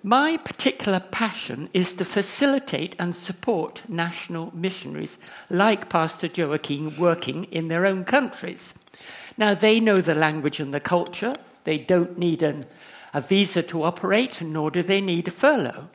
My 0.01 0.38
particular 0.38 1.01
passion 1.01 1.69
is 1.74 1.93
to 1.98 2.05
facilitate 2.05 2.95
and 2.98 3.13
support 3.13 3.83
national 3.89 4.51
missionaries 4.55 5.17
like 5.50 5.89
Pastor 5.89 6.27
Joachim 6.27 6.98
working 6.98 7.43
in 7.45 7.67
their 7.67 7.86
own 7.86 8.05
countries. 8.05 8.79
Now, 9.38 9.53
they 9.53 9.79
know 9.79 10.00
the 10.00 10.15
language 10.15 10.59
and 10.62 10.74
the 10.74 10.79
culture, 10.79 11.36
they 11.65 11.77
don't 11.77 12.17
need 12.17 12.41
an, 12.41 12.65
a 13.13 13.19
visa 13.19 13.62
to 13.63 13.83
operate, 13.83 14.41
nor 14.41 14.71
do 14.71 14.81
they 14.81 15.01
need 15.01 15.27
a 15.27 15.31
furlough. 15.31 15.89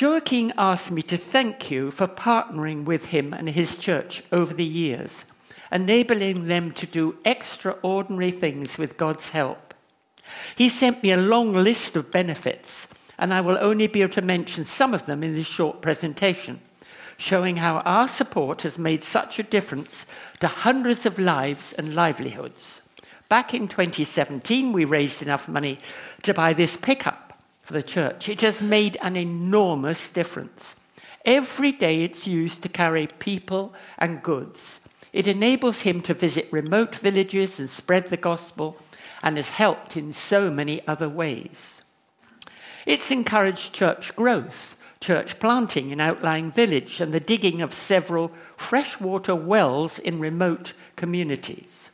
Joachim 0.00 0.50
asked 0.56 0.90
me 0.90 1.02
to 1.02 1.18
thank 1.18 1.70
you 1.70 1.90
for 1.90 2.06
partnering 2.06 2.84
with 2.84 3.06
him 3.06 3.34
and 3.34 3.50
his 3.50 3.76
church 3.76 4.22
over 4.32 4.54
the 4.54 4.64
years, 4.64 5.26
enabling 5.70 6.46
them 6.46 6.70
to 6.72 6.86
do 6.86 7.18
extraordinary 7.22 8.30
things 8.30 8.78
with 8.78 8.96
God's 8.96 9.28
help. 9.30 9.74
He 10.56 10.70
sent 10.70 11.02
me 11.02 11.10
a 11.10 11.18
long 11.18 11.52
list 11.52 11.96
of 11.96 12.10
benefits, 12.10 12.88
and 13.18 13.34
I 13.34 13.42
will 13.42 13.58
only 13.60 13.88
be 13.88 14.00
able 14.00 14.14
to 14.14 14.22
mention 14.22 14.64
some 14.64 14.94
of 14.94 15.04
them 15.04 15.22
in 15.22 15.34
this 15.34 15.46
short 15.46 15.82
presentation, 15.82 16.62
showing 17.18 17.56
how 17.56 17.80
our 17.80 18.08
support 18.08 18.62
has 18.62 18.78
made 18.78 19.02
such 19.02 19.38
a 19.38 19.42
difference 19.42 20.06
to 20.38 20.48
hundreds 20.48 21.04
of 21.04 21.18
lives 21.18 21.74
and 21.74 21.94
livelihoods. 21.94 22.80
Back 23.28 23.52
in 23.52 23.68
2017, 23.68 24.72
we 24.72 24.86
raised 24.86 25.20
enough 25.20 25.46
money 25.46 25.78
to 26.22 26.32
buy 26.32 26.54
this 26.54 26.78
pickup 26.78 27.29
for 27.70 27.74
the 27.74 27.82
church. 27.84 28.28
It 28.28 28.40
has 28.40 28.60
made 28.60 28.96
an 29.00 29.16
enormous 29.16 30.10
difference. 30.10 30.74
Every 31.24 31.70
day 31.70 32.02
it's 32.02 32.26
used 32.26 32.64
to 32.64 32.68
carry 32.68 33.06
people 33.06 33.72
and 33.96 34.24
goods. 34.24 34.80
It 35.12 35.28
enables 35.28 35.82
him 35.82 36.02
to 36.02 36.14
visit 36.14 36.48
remote 36.50 36.96
villages 36.96 37.60
and 37.60 37.70
spread 37.70 38.08
the 38.08 38.16
gospel 38.16 38.76
and 39.22 39.36
has 39.36 39.50
helped 39.50 39.96
in 39.96 40.12
so 40.12 40.50
many 40.50 40.84
other 40.88 41.08
ways. 41.08 41.82
It's 42.86 43.12
encouraged 43.12 43.72
church 43.72 44.16
growth, 44.16 44.76
church 45.00 45.38
planting 45.38 45.90
in 45.90 46.00
outlying 46.00 46.50
village, 46.50 47.00
and 47.00 47.14
the 47.14 47.20
digging 47.20 47.62
of 47.62 47.72
several 47.72 48.32
freshwater 48.56 49.36
wells 49.36 50.00
in 50.00 50.18
remote 50.18 50.72
communities. 50.96 51.92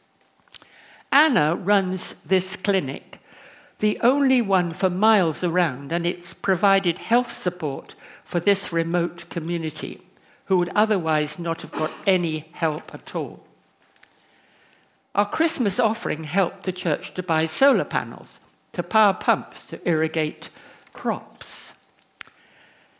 Anna 1.12 1.54
runs 1.54 2.14
this 2.22 2.56
clinic, 2.56 3.20
the 3.78 3.98
only 4.00 4.40
one 4.40 4.70
for 4.70 4.88
miles 4.88 5.44
around, 5.44 5.92
and 5.92 6.06
it's 6.06 6.32
provided 6.32 6.98
health 6.98 7.32
support 7.32 7.94
for 8.24 8.40
this 8.40 8.72
remote 8.72 9.28
community 9.28 10.00
who 10.46 10.58
would 10.58 10.70
otherwise 10.74 11.38
not 11.38 11.62
have 11.62 11.72
got 11.72 11.90
any 12.06 12.48
help 12.52 12.94
at 12.94 13.14
all. 13.14 13.44
Our 15.14 15.28
Christmas 15.28 15.80
offering 15.80 16.24
helped 16.24 16.64
the 16.64 16.72
church 16.72 17.14
to 17.14 17.22
buy 17.22 17.46
solar 17.46 17.84
panels, 17.84 18.40
to 18.72 18.82
power 18.82 19.14
pumps, 19.14 19.66
to 19.68 19.88
irrigate 19.88 20.50
crops. 20.92 21.74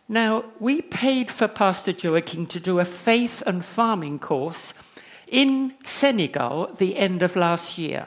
Now, 0.09 0.45
we 0.61 0.83
paid 0.83 1.31
for 1.31 1.49
Pastor 1.49 1.91
Joachim 1.91 2.47
to 2.47 2.61
do 2.61 2.79
a 2.79 2.85
faith 2.85 3.43
and 3.47 3.65
farming 3.65 4.19
course 4.19 4.75
in 5.27 5.75
Senegal 5.83 6.73
the 6.77 6.97
end 6.97 7.23
of 7.23 7.35
last 7.37 7.77
year. 7.77 8.07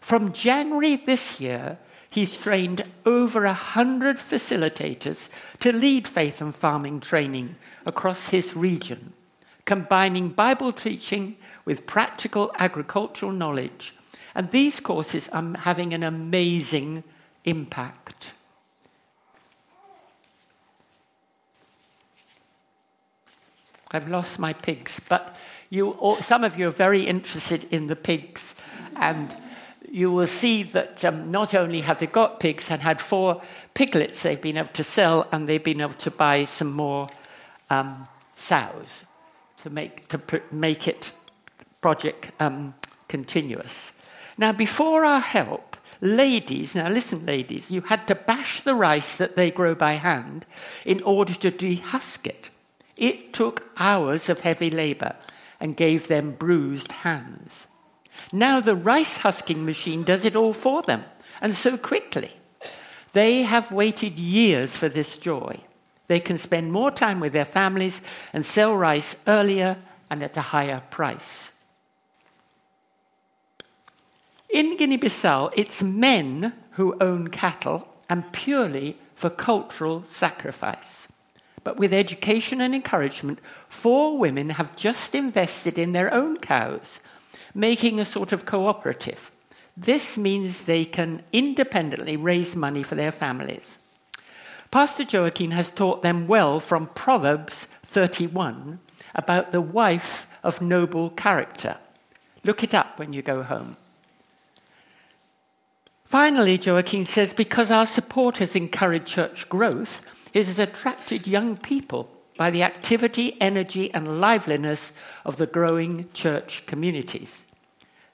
From 0.00 0.32
January 0.32 0.96
this 0.96 1.40
year, 1.40 1.78
he's 2.12 2.38
trained 2.38 2.84
over 3.06 3.46
a 3.46 3.54
hundred 3.54 4.18
facilitators 4.18 5.32
to 5.58 5.72
lead 5.72 6.06
faith 6.06 6.42
and 6.42 6.54
farming 6.54 7.00
training 7.00 7.56
across 7.86 8.28
his 8.28 8.54
region, 8.54 9.14
combining 9.64 10.28
Bible 10.28 10.72
teaching 10.72 11.36
with 11.64 11.86
practical 11.86 12.52
agricultural 12.58 13.32
knowledge. 13.32 13.96
And 14.34 14.50
these 14.50 14.78
courses 14.78 15.30
are 15.30 15.56
having 15.60 15.94
an 15.94 16.02
amazing 16.02 17.02
impact. 17.44 18.34
I've 23.90 24.08
lost 24.08 24.38
my 24.38 24.52
pigs, 24.52 25.00
but 25.00 25.34
you, 25.70 25.96
some 26.20 26.44
of 26.44 26.58
you 26.58 26.68
are 26.68 26.70
very 26.70 27.06
interested 27.06 27.64
in 27.70 27.86
the 27.86 27.96
pigs, 27.96 28.54
and 28.96 29.34
you 29.92 30.10
will 30.10 30.26
see 30.26 30.62
that 30.62 31.04
um, 31.04 31.30
not 31.30 31.54
only 31.54 31.82
have 31.82 31.98
they 31.98 32.06
got 32.06 32.40
pigs 32.40 32.70
and 32.70 32.80
had 32.80 32.98
four 32.98 33.42
piglets 33.74 34.22
they've 34.22 34.40
been 34.40 34.56
able 34.56 34.68
to 34.68 34.82
sell, 34.82 35.28
and 35.30 35.46
they've 35.46 35.62
been 35.62 35.82
able 35.82 35.92
to 35.92 36.10
buy 36.10 36.46
some 36.46 36.72
more 36.72 37.10
um, 37.68 38.08
sows 38.34 39.04
to 39.58 39.68
make, 39.68 40.08
to 40.08 40.18
make 40.50 40.88
it 40.88 41.12
project 41.82 42.30
um, 42.40 42.72
continuous. 43.06 44.00
Now, 44.38 44.52
before 44.52 45.04
our 45.04 45.20
help, 45.20 45.76
ladies, 46.00 46.74
now 46.74 46.88
listen, 46.88 47.26
ladies, 47.26 47.70
you 47.70 47.82
had 47.82 48.08
to 48.08 48.14
bash 48.14 48.62
the 48.62 48.74
rice 48.74 49.16
that 49.18 49.36
they 49.36 49.50
grow 49.50 49.74
by 49.74 49.92
hand 49.92 50.46
in 50.86 51.02
order 51.02 51.34
to 51.34 51.50
dehusk 51.50 52.26
it. 52.26 52.48
It 52.96 53.34
took 53.34 53.70
hours 53.76 54.30
of 54.30 54.40
heavy 54.40 54.70
labor 54.70 55.16
and 55.60 55.76
gave 55.76 56.08
them 56.08 56.32
bruised 56.32 56.92
hands. 56.92 57.66
Now 58.32 58.60
the 58.60 58.74
rice 58.74 59.18
husking 59.18 59.64
machine 59.64 60.02
does 60.02 60.24
it 60.24 60.34
all 60.34 60.54
for 60.54 60.82
them, 60.82 61.04
and 61.40 61.54
so 61.54 61.76
quickly. 61.76 62.32
They 63.12 63.42
have 63.42 63.70
waited 63.70 64.18
years 64.18 64.74
for 64.74 64.88
this 64.88 65.18
joy. 65.18 65.60
They 66.08 66.18
can 66.18 66.38
spend 66.38 66.72
more 66.72 66.90
time 66.90 67.20
with 67.20 67.34
their 67.34 67.44
families 67.44 68.00
and 68.32 68.44
sell 68.44 68.74
rice 68.74 69.16
earlier 69.26 69.76
and 70.10 70.22
at 70.22 70.36
a 70.36 70.40
higher 70.40 70.80
price. 70.90 71.52
In 74.48 74.76
Guinea 74.76 74.98
Bissau, 74.98 75.50
it's 75.56 75.82
men 75.82 76.52
who 76.72 76.96
own 77.00 77.28
cattle 77.28 77.88
and 78.08 78.32
purely 78.32 78.98
for 79.14 79.30
cultural 79.30 80.04
sacrifice. 80.04 81.10
But 81.64 81.76
with 81.76 81.92
education 81.92 82.60
and 82.60 82.74
encouragement, 82.74 83.38
four 83.68 84.18
women 84.18 84.50
have 84.50 84.76
just 84.76 85.14
invested 85.14 85.78
in 85.78 85.92
their 85.92 86.12
own 86.12 86.36
cows, 86.36 87.00
making 87.54 88.00
a 88.00 88.04
sort 88.04 88.32
of 88.32 88.46
cooperative. 88.46 89.30
This 89.76 90.18
means 90.18 90.62
they 90.62 90.84
can 90.84 91.22
independently 91.32 92.16
raise 92.16 92.54
money 92.54 92.82
for 92.82 92.94
their 92.94 93.12
families. 93.12 93.78
Pastor 94.70 95.04
Joachim 95.04 95.50
has 95.50 95.70
taught 95.70 96.02
them 96.02 96.26
well 96.26 96.60
from 96.60 96.88
Proverbs 96.88 97.66
31 97.84 98.80
about 99.14 99.50
the 99.50 99.60
wife 99.60 100.26
of 100.42 100.62
noble 100.62 101.10
character. 101.10 101.76
Look 102.44 102.64
it 102.64 102.74
up 102.74 102.98
when 102.98 103.12
you 103.12 103.22
go 103.22 103.42
home. 103.42 103.76
Finally, 106.04 106.58
Joachim 106.58 107.04
says 107.04 107.32
because 107.32 107.70
our 107.70 107.86
support 107.86 108.38
has 108.38 108.56
encouraged 108.56 109.06
church 109.06 109.48
growth, 109.48 110.04
it 110.34 110.46
has 110.46 110.58
attracted 110.58 111.26
young 111.26 111.56
people 111.56 112.10
by 112.42 112.50
the 112.50 112.64
activity, 112.64 113.40
energy, 113.40 113.94
and 113.94 114.20
liveliness 114.20 114.94
of 115.24 115.36
the 115.36 115.46
growing 115.46 116.10
church 116.12 116.66
communities. 116.66 117.44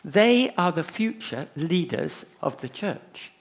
They 0.04 0.50
are 0.50 0.70
the 0.70 0.82
future 0.82 1.47
leaders 1.56 2.26
of 2.42 2.61
the 2.61 2.68
church. 2.68 3.32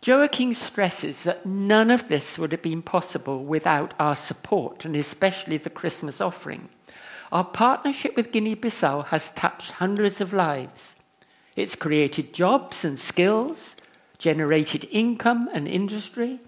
Joachim 0.00 0.54
stresses 0.54 1.24
that 1.24 1.44
none 1.44 1.90
of 1.90 2.06
this 2.06 2.38
would 2.38 2.52
have 2.52 2.62
been 2.62 2.82
possible 2.82 3.44
without 3.44 3.94
our 3.98 4.14
support, 4.14 4.84
and 4.84 4.94
especially 4.94 5.56
the 5.56 5.70
Christmas 5.70 6.20
offering. 6.20 6.68
Our 7.32 7.42
partnership 7.42 8.14
with 8.14 8.30
Guinea 8.30 8.54
Bissau 8.54 9.06
has 9.06 9.34
touched 9.34 9.72
hundreds 9.82 10.20
of 10.20 10.32
lives. 10.32 10.94
It's 11.56 11.74
created 11.74 12.32
jobs 12.32 12.84
and 12.84 12.96
skills, 12.96 13.74
generated 14.18 14.86
income 14.92 15.50
and 15.52 15.66
industry, 15.66 16.38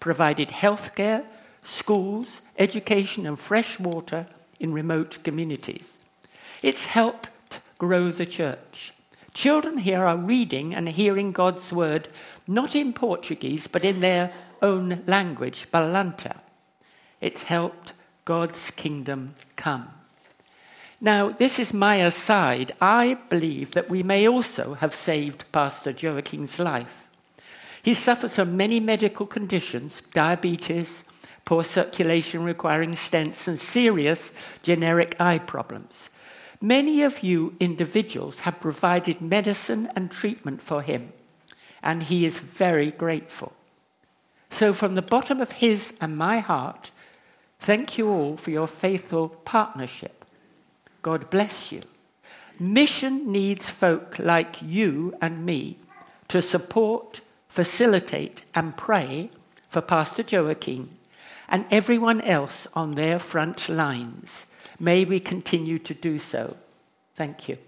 provided 0.00 0.48
healthcare, 0.48 1.24
schools, 1.62 2.40
education, 2.58 3.26
and 3.26 3.38
fresh 3.38 3.78
water 3.78 4.26
in 4.60 4.72
remote 4.72 5.18
communities. 5.22 5.98
It's 6.62 6.86
helped 6.86 7.30
grow 7.78 8.10
the 8.10 8.26
church. 8.26 8.92
Children 9.34 9.78
here 9.78 10.04
are 10.04 10.16
reading 10.16 10.74
and 10.74 10.88
hearing 10.88 11.30
God's 11.30 11.72
word 11.72 12.08
not 12.46 12.74
in 12.74 12.92
Portuguese, 12.92 13.66
but 13.66 13.84
in 13.84 14.00
their 14.00 14.32
own 14.62 15.02
language, 15.06 15.70
Balanta. 15.70 16.38
It's 17.20 17.44
helped 17.44 17.92
God's 18.24 18.70
kingdom 18.70 19.34
come. 19.54 19.90
Now, 21.00 21.28
this 21.28 21.58
is 21.58 21.72
my 21.72 21.96
aside. 21.96 22.72
I 22.80 23.18
believe 23.28 23.72
that 23.72 23.88
we 23.88 24.02
may 24.02 24.26
also 24.26 24.74
have 24.74 24.94
saved 24.94 25.44
Pastor 25.52 25.92
Joachim's 25.92 26.58
life. 26.58 27.07
He 27.88 27.94
suffers 27.94 28.34
from 28.34 28.54
many 28.54 28.80
medical 28.80 29.24
conditions 29.24 30.02
diabetes, 30.02 31.04
poor 31.46 31.64
circulation 31.64 32.44
requiring 32.44 32.90
stents, 32.90 33.48
and 33.48 33.58
serious 33.58 34.34
generic 34.60 35.18
eye 35.18 35.38
problems. 35.38 36.10
Many 36.60 37.00
of 37.00 37.22
you 37.22 37.56
individuals 37.58 38.40
have 38.40 38.60
provided 38.60 39.22
medicine 39.22 39.90
and 39.96 40.10
treatment 40.10 40.60
for 40.60 40.82
him 40.82 41.14
and 41.82 42.02
he 42.02 42.26
is 42.26 42.38
very 42.38 42.90
grateful. 42.90 43.54
So, 44.50 44.74
from 44.74 44.94
the 44.94 45.00
bottom 45.00 45.40
of 45.40 45.52
his 45.52 45.96
and 45.98 46.14
my 46.14 46.40
heart, 46.40 46.90
thank 47.58 47.96
you 47.96 48.10
all 48.10 48.36
for 48.36 48.50
your 48.50 48.68
faithful 48.68 49.30
partnership. 49.30 50.26
God 51.00 51.30
bless 51.30 51.72
you. 51.72 51.80
Mission 52.60 53.32
needs 53.32 53.70
folk 53.70 54.18
like 54.18 54.60
you 54.60 55.14
and 55.22 55.46
me 55.46 55.78
to 56.28 56.42
support, 56.42 57.22
facilitate, 57.58 58.44
and 58.54 58.76
pray 58.76 59.28
for 59.68 59.80
Pastor 59.80 60.22
Joachim 60.22 60.90
and 61.48 61.64
everyone 61.72 62.20
else 62.20 62.68
on 62.72 62.92
their 62.92 63.18
front 63.18 63.68
lines. 63.68 64.46
May 64.78 65.04
we 65.04 65.18
continue 65.18 65.80
to 65.80 65.92
do 65.92 66.20
so. 66.20 66.56
Thank 67.16 67.48
you. 67.48 67.58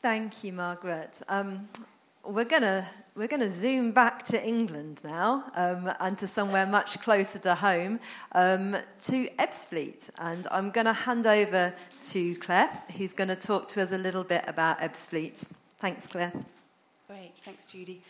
Thank 0.00 0.44
you, 0.44 0.52
Margaret. 0.52 1.20
Um, 1.28 1.68
we're 2.24 2.44
going 2.44 2.62
to 2.62 2.86
we're 3.14 3.28
gonna 3.28 3.50
zoom 3.50 3.92
back 3.92 4.22
to 4.24 4.46
England 4.46 5.02
now 5.04 5.44
um, 5.54 5.92
and 6.00 6.16
to 6.18 6.26
somewhere 6.26 6.66
much 6.66 7.00
closer 7.00 7.38
to 7.40 7.54
home, 7.54 8.00
um, 8.32 8.76
to 9.00 9.28
Ebbsfleet. 9.38 10.10
And 10.18 10.46
I'm 10.50 10.70
going 10.70 10.86
to 10.86 10.92
hand 10.92 11.26
over 11.26 11.74
to 12.04 12.34
Claire, 12.36 12.82
who's 12.96 13.12
going 13.12 13.28
to 13.28 13.36
talk 13.36 13.68
to 13.68 13.82
us 13.82 13.92
a 13.92 13.98
little 13.98 14.24
bit 14.24 14.44
about 14.46 14.78
Ebbsfleet. 14.78 15.52
Thanks, 15.78 16.06
Claire. 16.06 16.32
Great, 17.08 17.32
thanks, 17.36 17.64
Judy. 17.64 18.02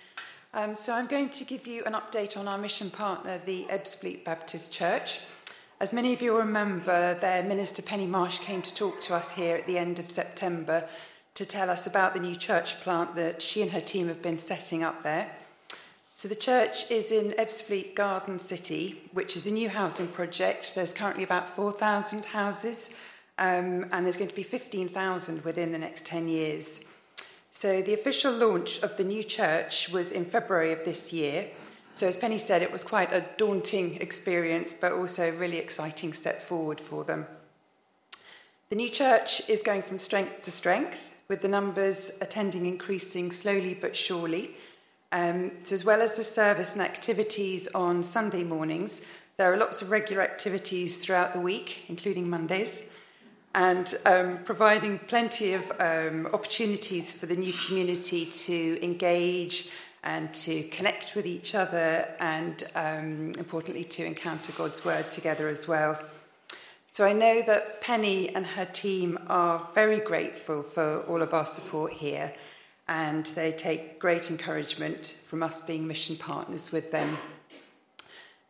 Um, 0.52 0.76
so 0.76 0.92
I'm 0.94 1.06
going 1.06 1.30
to 1.30 1.44
give 1.44 1.66
you 1.66 1.84
an 1.84 1.94
update 1.94 2.36
on 2.36 2.46
our 2.46 2.58
mission 2.58 2.90
partner, 2.90 3.38
the 3.38 3.64
Ebbsfleet 3.70 4.24
Baptist 4.24 4.74
Church. 4.74 5.20
As 5.80 5.92
many 5.92 6.12
of 6.12 6.20
you 6.20 6.36
remember, 6.36 7.14
their 7.14 7.42
minister 7.42 7.80
Penny 7.80 8.06
Marsh 8.06 8.40
came 8.40 8.60
to 8.60 8.74
talk 8.74 9.00
to 9.02 9.14
us 9.14 9.32
here 9.32 9.56
at 9.56 9.66
the 9.66 9.78
end 9.78 9.98
of 9.98 10.10
September 10.10 10.86
to 11.40 11.46
tell 11.46 11.70
us 11.70 11.86
about 11.86 12.12
the 12.12 12.20
new 12.20 12.36
church 12.36 12.78
plant 12.82 13.14
that 13.14 13.40
she 13.40 13.62
and 13.62 13.70
her 13.70 13.80
team 13.80 14.08
have 14.08 14.20
been 14.20 14.36
setting 14.36 14.82
up 14.82 15.02
there. 15.02 15.26
So, 16.16 16.28
the 16.28 16.34
church 16.34 16.90
is 16.90 17.10
in 17.10 17.32
Ebbsfleet 17.32 17.94
Garden 17.94 18.38
City, 18.38 19.00
which 19.14 19.38
is 19.38 19.46
a 19.46 19.50
new 19.50 19.70
housing 19.70 20.06
project. 20.08 20.74
There's 20.74 20.92
currently 20.92 21.24
about 21.24 21.48
4,000 21.56 22.26
houses, 22.26 22.94
um, 23.38 23.86
and 23.90 24.04
there's 24.04 24.18
going 24.18 24.28
to 24.28 24.36
be 24.36 24.42
15,000 24.42 25.42
within 25.42 25.72
the 25.72 25.78
next 25.78 26.04
10 26.04 26.28
years. 26.28 26.84
So, 27.52 27.80
the 27.80 27.94
official 27.94 28.32
launch 28.34 28.82
of 28.82 28.98
the 28.98 29.04
new 29.04 29.24
church 29.24 29.88
was 29.88 30.12
in 30.12 30.26
February 30.26 30.72
of 30.72 30.84
this 30.84 31.10
year. 31.10 31.46
So, 31.94 32.06
as 32.06 32.16
Penny 32.16 32.36
said, 32.36 32.60
it 32.60 32.70
was 32.70 32.84
quite 32.84 33.14
a 33.14 33.24
daunting 33.38 33.96
experience, 34.02 34.74
but 34.74 34.92
also 34.92 35.30
a 35.30 35.38
really 35.38 35.56
exciting 35.56 36.12
step 36.12 36.42
forward 36.42 36.78
for 36.78 37.02
them. 37.02 37.26
The 38.68 38.76
new 38.76 38.90
church 38.90 39.48
is 39.48 39.62
going 39.62 39.80
from 39.80 39.98
strength 39.98 40.42
to 40.42 40.50
strength, 40.50 41.09
with 41.30 41.42
the 41.42 41.48
numbers 41.48 42.18
attending 42.20 42.66
increasing 42.66 43.30
slowly 43.30 43.72
but 43.72 43.94
surely. 43.94 44.50
Um, 45.12 45.52
so, 45.62 45.76
as 45.76 45.84
well 45.84 46.02
as 46.02 46.16
the 46.16 46.24
service 46.24 46.74
and 46.74 46.82
activities 46.82 47.68
on 47.68 48.02
Sunday 48.02 48.42
mornings, 48.42 49.02
there 49.36 49.52
are 49.52 49.56
lots 49.56 49.80
of 49.80 49.92
regular 49.92 50.22
activities 50.22 50.98
throughout 50.98 51.32
the 51.32 51.40
week, 51.40 51.84
including 51.88 52.28
Mondays, 52.28 52.82
and 53.54 53.94
um, 54.06 54.40
providing 54.44 54.98
plenty 54.98 55.54
of 55.54 55.70
um, 55.80 56.26
opportunities 56.34 57.16
for 57.16 57.26
the 57.26 57.36
new 57.36 57.52
community 57.52 58.26
to 58.26 58.84
engage 58.84 59.70
and 60.02 60.34
to 60.34 60.64
connect 60.64 61.14
with 61.14 61.26
each 61.26 61.54
other, 61.54 62.08
and 62.18 62.64
um, 62.74 63.32
importantly, 63.38 63.84
to 63.84 64.04
encounter 64.04 64.50
God's 64.58 64.84
word 64.84 65.08
together 65.12 65.48
as 65.48 65.68
well. 65.68 65.96
So 66.92 67.06
I 67.06 67.12
know 67.12 67.40
that 67.42 67.80
Penny 67.80 68.34
and 68.34 68.44
her 68.44 68.64
team 68.64 69.16
are 69.28 69.68
very 69.74 70.00
grateful 70.00 70.64
for 70.64 71.02
all 71.02 71.22
of 71.22 71.32
our 71.32 71.46
support 71.46 71.92
here 71.92 72.32
and 72.88 73.24
they 73.26 73.52
take 73.52 74.00
great 74.00 74.28
encouragement 74.28 75.06
from 75.24 75.44
us 75.44 75.64
being 75.64 75.86
mission 75.86 76.16
partners 76.16 76.72
with 76.72 76.90
them. 76.90 77.16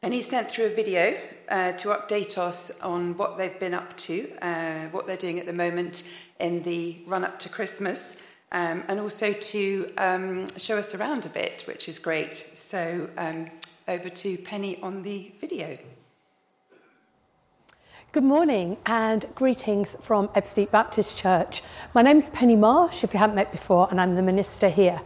Penny 0.00 0.23
sent 0.23 0.50
through 0.50 0.64
a 0.64 0.75
video 0.75 1.20
uh, 1.50 1.73
to 1.73 1.88
update 1.88 2.38
us 2.38 2.80
on 2.80 3.14
what 3.18 3.37
they've 3.37 3.61
been 3.61 3.75
up 3.75 3.94
to, 3.99 4.26
uh, 4.40 4.87
what 4.87 5.06
they're 5.06 5.18
doing 5.18 5.38
at 5.38 5.44
the 5.44 5.52
moment 5.52 6.11
in 6.38 6.62
the 6.62 6.97
run 7.06 7.23
up 7.23 7.38
to 7.40 7.50
Christmas, 7.50 8.23
um, 8.52 8.82
and 8.88 8.99
also 8.99 9.35
to 9.35 9.92
um, 9.99 10.49
show 10.56 10.78
us 10.78 10.94
around 10.94 11.26
a 11.26 11.28
bit, 11.28 11.64
which 11.66 11.90
is 11.90 11.99
great. 11.99 12.38
So 12.38 13.11
um, 13.18 13.50
over 13.87 14.09
to 14.09 14.38
Penny 14.38 14.80
on 14.80 15.02
the 15.02 15.30
video. 15.38 15.76
Good 18.12 18.25
morning 18.25 18.76
and 18.87 19.25
greetings 19.37 19.95
from 20.00 20.26
Ebbsfleet 20.31 20.73
Baptist 20.73 21.17
Church. 21.17 21.62
My 21.95 22.02
name 22.02 22.17
is 22.17 22.29
Penny 22.31 22.57
Marsh, 22.57 23.05
if 23.05 23.14
you 23.14 23.21
haven't 23.21 23.37
met 23.37 23.52
before, 23.52 23.87
and 23.88 24.00
I'm 24.00 24.17
the 24.17 24.23
minister 24.23 24.69
here. 24.69 25.00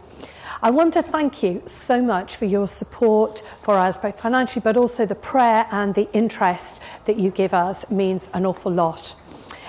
I 0.63 0.71
want 0.71 0.95
to 0.95 1.03
thank 1.03 1.43
you 1.43 1.61
so 1.67 2.01
much 2.01 2.35
for 2.35 2.45
your 2.45 2.67
support 2.67 3.47
for 3.61 3.75
us, 3.75 3.99
both 3.99 4.19
financially 4.19 4.63
but 4.63 4.75
also 4.75 5.05
the 5.05 5.13
prayer 5.13 5.67
and 5.69 5.93
the 5.93 6.11
interest 6.13 6.81
that 7.05 7.17
you 7.17 7.29
give 7.29 7.53
us 7.53 7.87
means 7.91 8.27
an 8.33 8.43
awful 8.43 8.71
lot. 8.71 9.15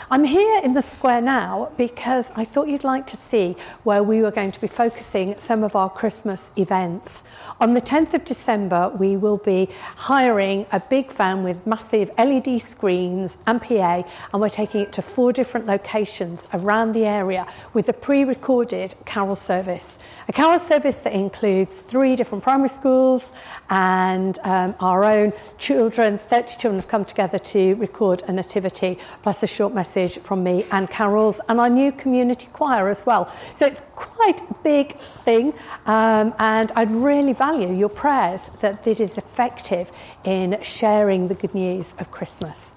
I'm 0.08 0.22
here 0.22 0.60
in 0.62 0.72
the 0.72 0.82
square 0.82 1.20
now 1.20 1.72
because 1.76 2.30
I 2.36 2.44
thought 2.44 2.68
you'd 2.68 2.84
like 2.84 3.08
to 3.08 3.16
see 3.16 3.56
where 3.82 4.04
we 4.04 4.22
were 4.22 4.30
going 4.30 4.52
to 4.52 4.60
be 4.60 4.68
focusing 4.68 5.34
some 5.40 5.64
of 5.64 5.74
our 5.74 5.90
Christmas 5.90 6.52
events. 6.56 7.24
On 7.60 7.74
the 7.74 7.80
10th 7.80 8.14
of 8.14 8.24
December, 8.24 8.88
we 8.90 9.16
will 9.16 9.38
be 9.38 9.68
hiring 9.96 10.64
a 10.70 10.78
big 10.78 11.10
van 11.10 11.42
with 11.42 11.66
massive 11.66 12.08
LED 12.18 12.62
screens 12.62 13.38
and 13.48 13.60
PA, 13.60 14.04
and 14.32 14.40
we're 14.40 14.48
taking 14.48 14.82
it 14.82 14.92
to 14.92 15.02
four 15.02 15.32
different 15.32 15.66
locations 15.66 16.46
around 16.54 16.92
the 16.92 17.04
area 17.04 17.44
with 17.74 17.88
a 17.88 17.92
pre 17.92 18.22
recorded 18.22 18.94
carol 19.06 19.34
service. 19.34 19.98
A 20.28 20.32
carol 20.32 20.58
service 20.58 21.00
that 21.00 21.12
includes 21.12 21.82
three 21.82 22.16
different 22.16 22.42
primary 22.42 22.68
schools 22.68 23.32
and 23.70 24.36
um, 24.42 24.74
our 24.80 25.04
own 25.04 25.32
children. 25.56 26.18
30 26.18 26.56
children 26.58 26.80
have 26.80 26.88
come 26.88 27.04
together 27.04 27.38
to 27.38 27.74
record 27.76 28.22
a 28.26 28.32
nativity, 28.32 28.98
plus 29.22 29.44
a 29.44 29.46
short 29.46 29.72
message 29.72 30.18
from 30.18 30.42
me 30.42 30.64
and 30.72 30.90
carols, 30.90 31.40
and 31.48 31.60
our 31.60 31.70
new 31.70 31.92
community 31.92 32.48
choir 32.52 32.88
as 32.88 33.06
well. 33.06 33.26
So 33.54 33.66
it's 33.66 33.82
quite 33.94 34.40
a 34.50 34.54
big 34.64 34.92
thing, 35.24 35.54
um, 35.86 36.34
and 36.40 36.72
I'd 36.74 36.90
really 36.90 37.32
value 37.32 37.72
your 37.72 37.88
prayers 37.88 38.50
that 38.60 38.84
it 38.84 38.98
is 38.98 39.16
effective 39.18 39.92
in 40.24 40.58
sharing 40.60 41.26
the 41.26 41.34
good 41.34 41.54
news 41.54 41.94
of 42.00 42.10
Christmas. 42.10 42.75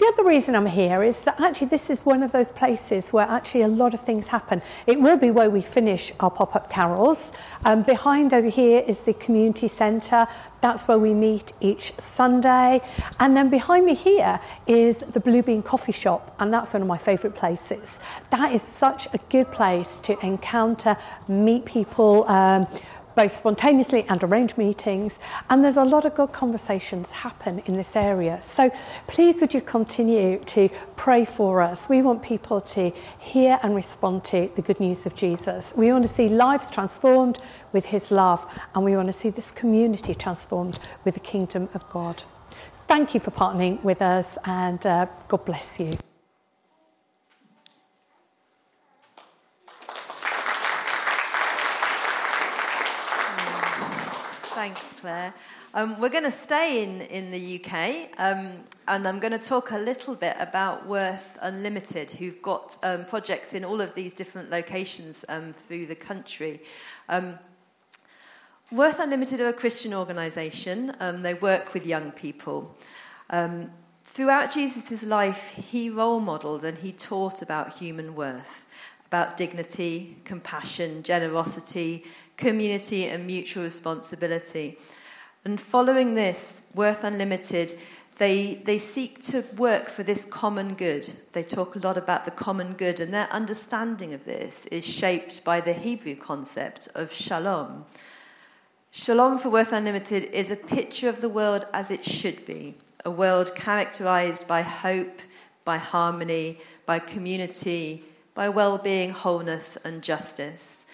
The 0.00 0.06
other 0.06 0.24
reason 0.24 0.56
I'm 0.56 0.64
here 0.64 1.02
is 1.02 1.20
that 1.24 1.38
actually 1.38 1.66
this 1.66 1.90
is 1.90 2.06
one 2.06 2.22
of 2.22 2.32
those 2.32 2.50
places 2.50 3.12
where 3.12 3.26
actually 3.28 3.60
a 3.60 3.68
lot 3.68 3.92
of 3.92 4.00
things 4.00 4.28
happen. 4.28 4.62
It 4.86 4.98
will 4.98 5.18
be 5.18 5.30
where 5.30 5.50
we 5.50 5.60
finish 5.60 6.10
our 6.20 6.30
pop 6.30 6.56
up 6.56 6.70
carols. 6.70 7.32
Um, 7.66 7.82
behind 7.82 8.32
over 8.32 8.48
here 8.48 8.82
is 8.86 9.02
the 9.02 9.12
community 9.12 9.68
centre. 9.68 10.26
That's 10.62 10.88
where 10.88 10.98
we 10.98 11.12
meet 11.12 11.52
each 11.60 11.92
Sunday. 11.92 12.80
And 13.18 13.36
then 13.36 13.50
behind 13.50 13.84
me 13.84 13.94
here 13.94 14.40
is 14.66 15.00
the 15.00 15.20
Blue 15.20 15.42
Bean 15.42 15.62
Coffee 15.62 15.92
Shop, 15.92 16.34
and 16.38 16.50
that's 16.50 16.72
one 16.72 16.80
of 16.80 16.88
my 16.88 16.96
favourite 16.96 17.36
places. 17.36 18.00
That 18.30 18.54
is 18.54 18.62
such 18.62 19.06
a 19.12 19.18
good 19.28 19.50
place 19.50 20.00
to 20.00 20.18
encounter, 20.24 20.96
meet 21.28 21.66
people. 21.66 22.26
Um, 22.26 22.66
both 23.14 23.34
spontaneously 23.34 24.04
and 24.08 24.22
arrange 24.22 24.56
meetings. 24.56 25.18
And 25.48 25.64
there's 25.64 25.76
a 25.76 25.84
lot 25.84 26.04
of 26.04 26.14
good 26.14 26.32
conversations 26.32 27.10
happen 27.10 27.60
in 27.66 27.74
this 27.74 27.96
area. 27.96 28.40
So 28.42 28.70
please 29.06 29.40
would 29.40 29.54
you 29.54 29.60
continue 29.60 30.38
to 30.46 30.68
pray 30.96 31.24
for 31.24 31.62
us. 31.62 31.88
We 31.88 32.02
want 32.02 32.22
people 32.22 32.60
to 32.60 32.90
hear 33.18 33.58
and 33.62 33.74
respond 33.74 34.24
to 34.24 34.50
the 34.54 34.62
good 34.62 34.80
news 34.80 35.06
of 35.06 35.14
Jesus. 35.14 35.72
We 35.76 35.92
want 35.92 36.04
to 36.04 36.08
see 36.08 36.28
lives 36.28 36.70
transformed 36.70 37.40
with 37.72 37.86
his 37.86 38.10
love, 38.10 38.46
and 38.74 38.84
we 38.84 38.96
want 38.96 39.08
to 39.08 39.12
see 39.12 39.30
this 39.30 39.50
community 39.50 40.14
transformed 40.14 40.78
with 41.04 41.14
the 41.14 41.20
kingdom 41.20 41.68
of 41.74 41.88
God. 41.90 42.22
thank 42.86 43.14
you 43.14 43.20
for 43.20 43.30
partnering 43.30 43.80
with 43.84 44.02
us, 44.02 44.36
and 44.44 44.84
uh, 44.84 45.06
God 45.28 45.44
bless 45.44 45.78
you. 45.78 45.92
Thanks, 54.60 54.89
Claire. 55.00 55.32
Um, 55.72 55.98
we're 55.98 56.10
going 56.10 56.24
to 56.24 56.30
stay 56.30 56.84
in, 56.84 57.00
in 57.00 57.30
the 57.30 57.58
UK, 57.58 58.10
um, 58.18 58.50
and 58.86 59.08
I'm 59.08 59.18
going 59.18 59.32
to 59.32 59.38
talk 59.38 59.70
a 59.70 59.78
little 59.78 60.14
bit 60.14 60.36
about 60.38 60.86
Worth 60.86 61.38
Unlimited, 61.40 62.10
who've 62.10 62.42
got 62.42 62.76
um, 62.82 63.06
projects 63.06 63.54
in 63.54 63.64
all 63.64 63.80
of 63.80 63.94
these 63.94 64.14
different 64.14 64.50
locations 64.50 65.24
um, 65.30 65.54
through 65.54 65.86
the 65.86 65.94
country. 65.94 66.60
Um, 67.08 67.38
Worth 68.70 69.00
Unlimited 69.00 69.40
are 69.40 69.48
a 69.48 69.54
Christian 69.54 69.94
organisation. 69.94 70.94
Um, 71.00 71.22
they 71.22 71.32
work 71.32 71.72
with 71.72 71.86
young 71.86 72.10
people. 72.12 72.76
throughout 74.04 74.52
Jesus' 74.52 75.02
life, 75.02 75.54
he 75.70 75.88
role 75.88 76.20
modelled 76.20 76.62
and 76.62 76.76
he 76.78 76.92
taught 76.92 77.40
about 77.40 77.78
human 77.78 78.14
worth, 78.14 78.66
about 79.06 79.38
dignity, 79.38 80.18
compassion, 80.24 81.02
generosity, 81.02 82.04
community, 82.40 83.04
and 83.04 83.26
mutual 83.26 83.62
responsibility. 83.62 84.78
And 85.44 85.60
following 85.60 86.14
this, 86.14 86.68
Worth 86.74 87.04
Unlimited, 87.04 87.72
they, 88.18 88.54
they 88.64 88.78
seek 88.78 89.22
to 89.24 89.44
work 89.56 89.88
for 89.88 90.02
this 90.02 90.24
common 90.24 90.74
good. 90.74 91.06
They 91.32 91.42
talk 91.42 91.76
a 91.76 91.78
lot 91.78 91.96
about 91.96 92.24
the 92.24 92.30
common 92.32 92.72
good, 92.74 92.98
and 92.98 93.14
their 93.14 93.28
understanding 93.30 94.12
of 94.12 94.24
this 94.24 94.66
is 94.66 94.84
shaped 94.84 95.44
by 95.44 95.60
the 95.60 95.72
Hebrew 95.72 96.16
concept 96.16 96.88
of 96.94 97.12
shalom. 97.12 97.86
Shalom 98.90 99.38
for 99.38 99.50
Worth 99.50 99.72
Unlimited 99.72 100.24
is 100.24 100.50
a 100.50 100.56
picture 100.56 101.08
of 101.08 101.20
the 101.20 101.28
world 101.28 101.64
as 101.72 101.90
it 101.92 102.04
should 102.04 102.44
be 102.44 102.74
a 103.04 103.10
world 103.10 103.54
characterized 103.54 104.46
by 104.46 104.62
hope, 104.62 105.20
by 105.64 105.78
harmony, 105.78 106.58
by 106.84 106.98
community, 106.98 108.04
by 108.34 108.48
well 108.48 108.76
being, 108.76 109.10
wholeness, 109.10 109.76
and 109.76 110.02
justice. 110.02 110.89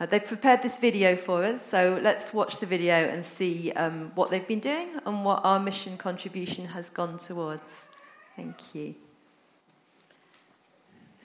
Uh, 0.00 0.06
they've 0.06 0.26
prepared 0.26 0.60
this 0.60 0.80
video 0.80 1.14
for 1.14 1.44
us, 1.44 1.64
so 1.64 2.00
let's 2.02 2.34
watch 2.34 2.58
the 2.58 2.66
video 2.66 2.94
and 2.94 3.24
see 3.24 3.70
um, 3.72 4.10
what 4.16 4.28
they've 4.28 4.48
been 4.48 4.58
doing 4.58 4.88
and 5.06 5.24
what 5.24 5.44
our 5.44 5.60
mission 5.60 5.96
contribution 5.96 6.64
has 6.66 6.90
gone 6.90 7.16
towards. 7.16 7.90
Thank 8.34 8.74
you. 8.74 8.96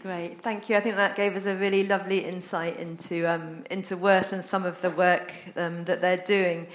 Great, 0.04 0.42
thank 0.42 0.70
you. 0.70 0.78
I 0.78 0.82
think 0.82 0.98
that 0.98 1.16
gave 1.16 1.36
us 1.36 1.48
a 1.48 1.56
really 1.56 1.86
lovely 1.86 2.20
insight 2.20 2.78
into, 2.78 3.26
um, 3.26 3.64
into 3.72 3.98
Worth 3.98 4.32
and 4.32 4.46
some 4.46 4.66
of 4.66 4.80
the 4.82 4.92
work 4.92 5.34
um, 5.58 5.84
that 5.86 6.00
they're 6.00 6.18
doing. 6.18 6.68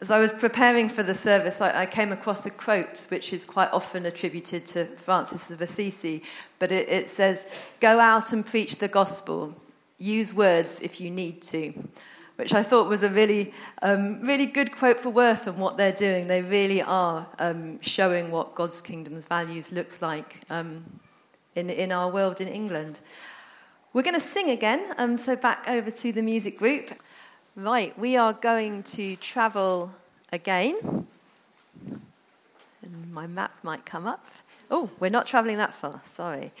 As 0.00 0.12
I 0.12 0.20
was 0.20 0.32
preparing 0.32 0.88
for 0.88 1.02
the 1.02 1.14
service, 1.14 1.60
I, 1.60 1.82
I, 1.82 1.86
came 1.86 2.12
across 2.12 2.46
a 2.46 2.50
quote 2.50 3.06
which 3.10 3.32
is 3.32 3.44
quite 3.44 3.70
often 3.72 4.06
attributed 4.06 4.64
to 4.66 4.84
Francis 4.84 5.50
of 5.50 5.60
Assisi, 5.60 6.22
but 6.60 6.70
it, 6.70 6.88
it 6.88 7.08
says, 7.08 7.50
Go 7.80 7.98
out 7.98 8.32
and 8.32 8.46
preach 8.46 8.78
the 8.78 8.86
gospel 8.86 9.56
use 9.98 10.32
words 10.32 10.80
if 10.80 11.00
you 11.00 11.10
need 11.10 11.42
to, 11.42 11.72
which 12.36 12.54
I 12.54 12.62
thought 12.62 12.88
was 12.88 13.02
a 13.02 13.10
really, 13.10 13.52
um, 13.82 14.20
really 14.20 14.46
good 14.46 14.72
quote 14.72 15.00
for 15.00 15.10
Worth 15.10 15.46
and 15.46 15.58
what 15.58 15.76
they're 15.76 15.92
doing. 15.92 16.28
They 16.28 16.42
really 16.42 16.80
are 16.82 17.26
um, 17.38 17.80
showing 17.80 18.30
what 18.30 18.54
God's 18.54 18.80
kingdom's 18.80 19.24
values 19.24 19.72
looks 19.72 20.00
like 20.00 20.36
um, 20.48 20.84
in, 21.54 21.68
in 21.68 21.92
our 21.92 22.10
world 22.10 22.40
in 22.40 22.48
England. 22.48 23.00
We're 23.92 24.02
going 24.02 24.14
to 24.14 24.20
sing 24.20 24.50
again, 24.50 24.94
um, 24.98 25.16
so 25.16 25.34
back 25.34 25.64
over 25.66 25.90
to 25.90 26.12
the 26.12 26.22
music 26.22 26.58
group. 26.58 26.90
Right, 27.56 27.98
we 27.98 28.16
are 28.16 28.32
going 28.32 28.84
to 28.84 29.16
travel 29.16 29.92
again. 30.32 30.76
And 32.82 33.12
my 33.12 33.26
map 33.26 33.52
might 33.64 33.84
come 33.84 34.06
up. 34.06 34.24
Oh, 34.70 34.90
we're 35.00 35.10
not 35.10 35.26
travelling 35.26 35.56
that 35.56 35.74
far, 35.74 36.02
sorry. 36.04 36.52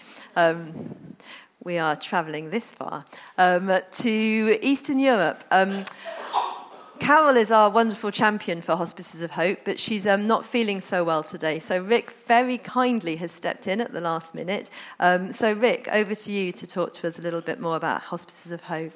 We 1.68 1.76
are 1.76 1.96
travelling 1.96 2.48
this 2.48 2.72
far 2.72 3.04
um, 3.36 3.70
to 3.90 4.58
Eastern 4.62 4.98
Europe. 4.98 5.44
Um, 5.50 5.84
Carol 6.98 7.36
is 7.36 7.50
our 7.50 7.68
wonderful 7.68 8.10
champion 8.10 8.62
for 8.62 8.74
Hospices 8.74 9.20
of 9.20 9.32
Hope, 9.32 9.58
but 9.66 9.78
she's 9.78 10.06
um, 10.06 10.26
not 10.26 10.46
feeling 10.46 10.80
so 10.80 11.04
well 11.04 11.22
today. 11.22 11.58
So 11.58 11.82
Rick 11.82 12.12
very 12.26 12.56
kindly 12.56 13.16
has 13.16 13.32
stepped 13.32 13.66
in 13.66 13.82
at 13.82 13.92
the 13.92 14.00
last 14.00 14.34
minute. 14.34 14.70
Um, 14.98 15.30
so 15.34 15.52
Rick, 15.52 15.88
over 15.92 16.14
to 16.14 16.32
you 16.32 16.52
to 16.52 16.66
talk 16.66 16.94
to 16.94 17.06
us 17.06 17.18
a 17.18 17.22
little 17.22 17.42
bit 17.42 17.60
more 17.60 17.76
about 17.76 18.00
Hospices 18.00 18.50
of 18.50 18.62
Hope. 18.62 18.94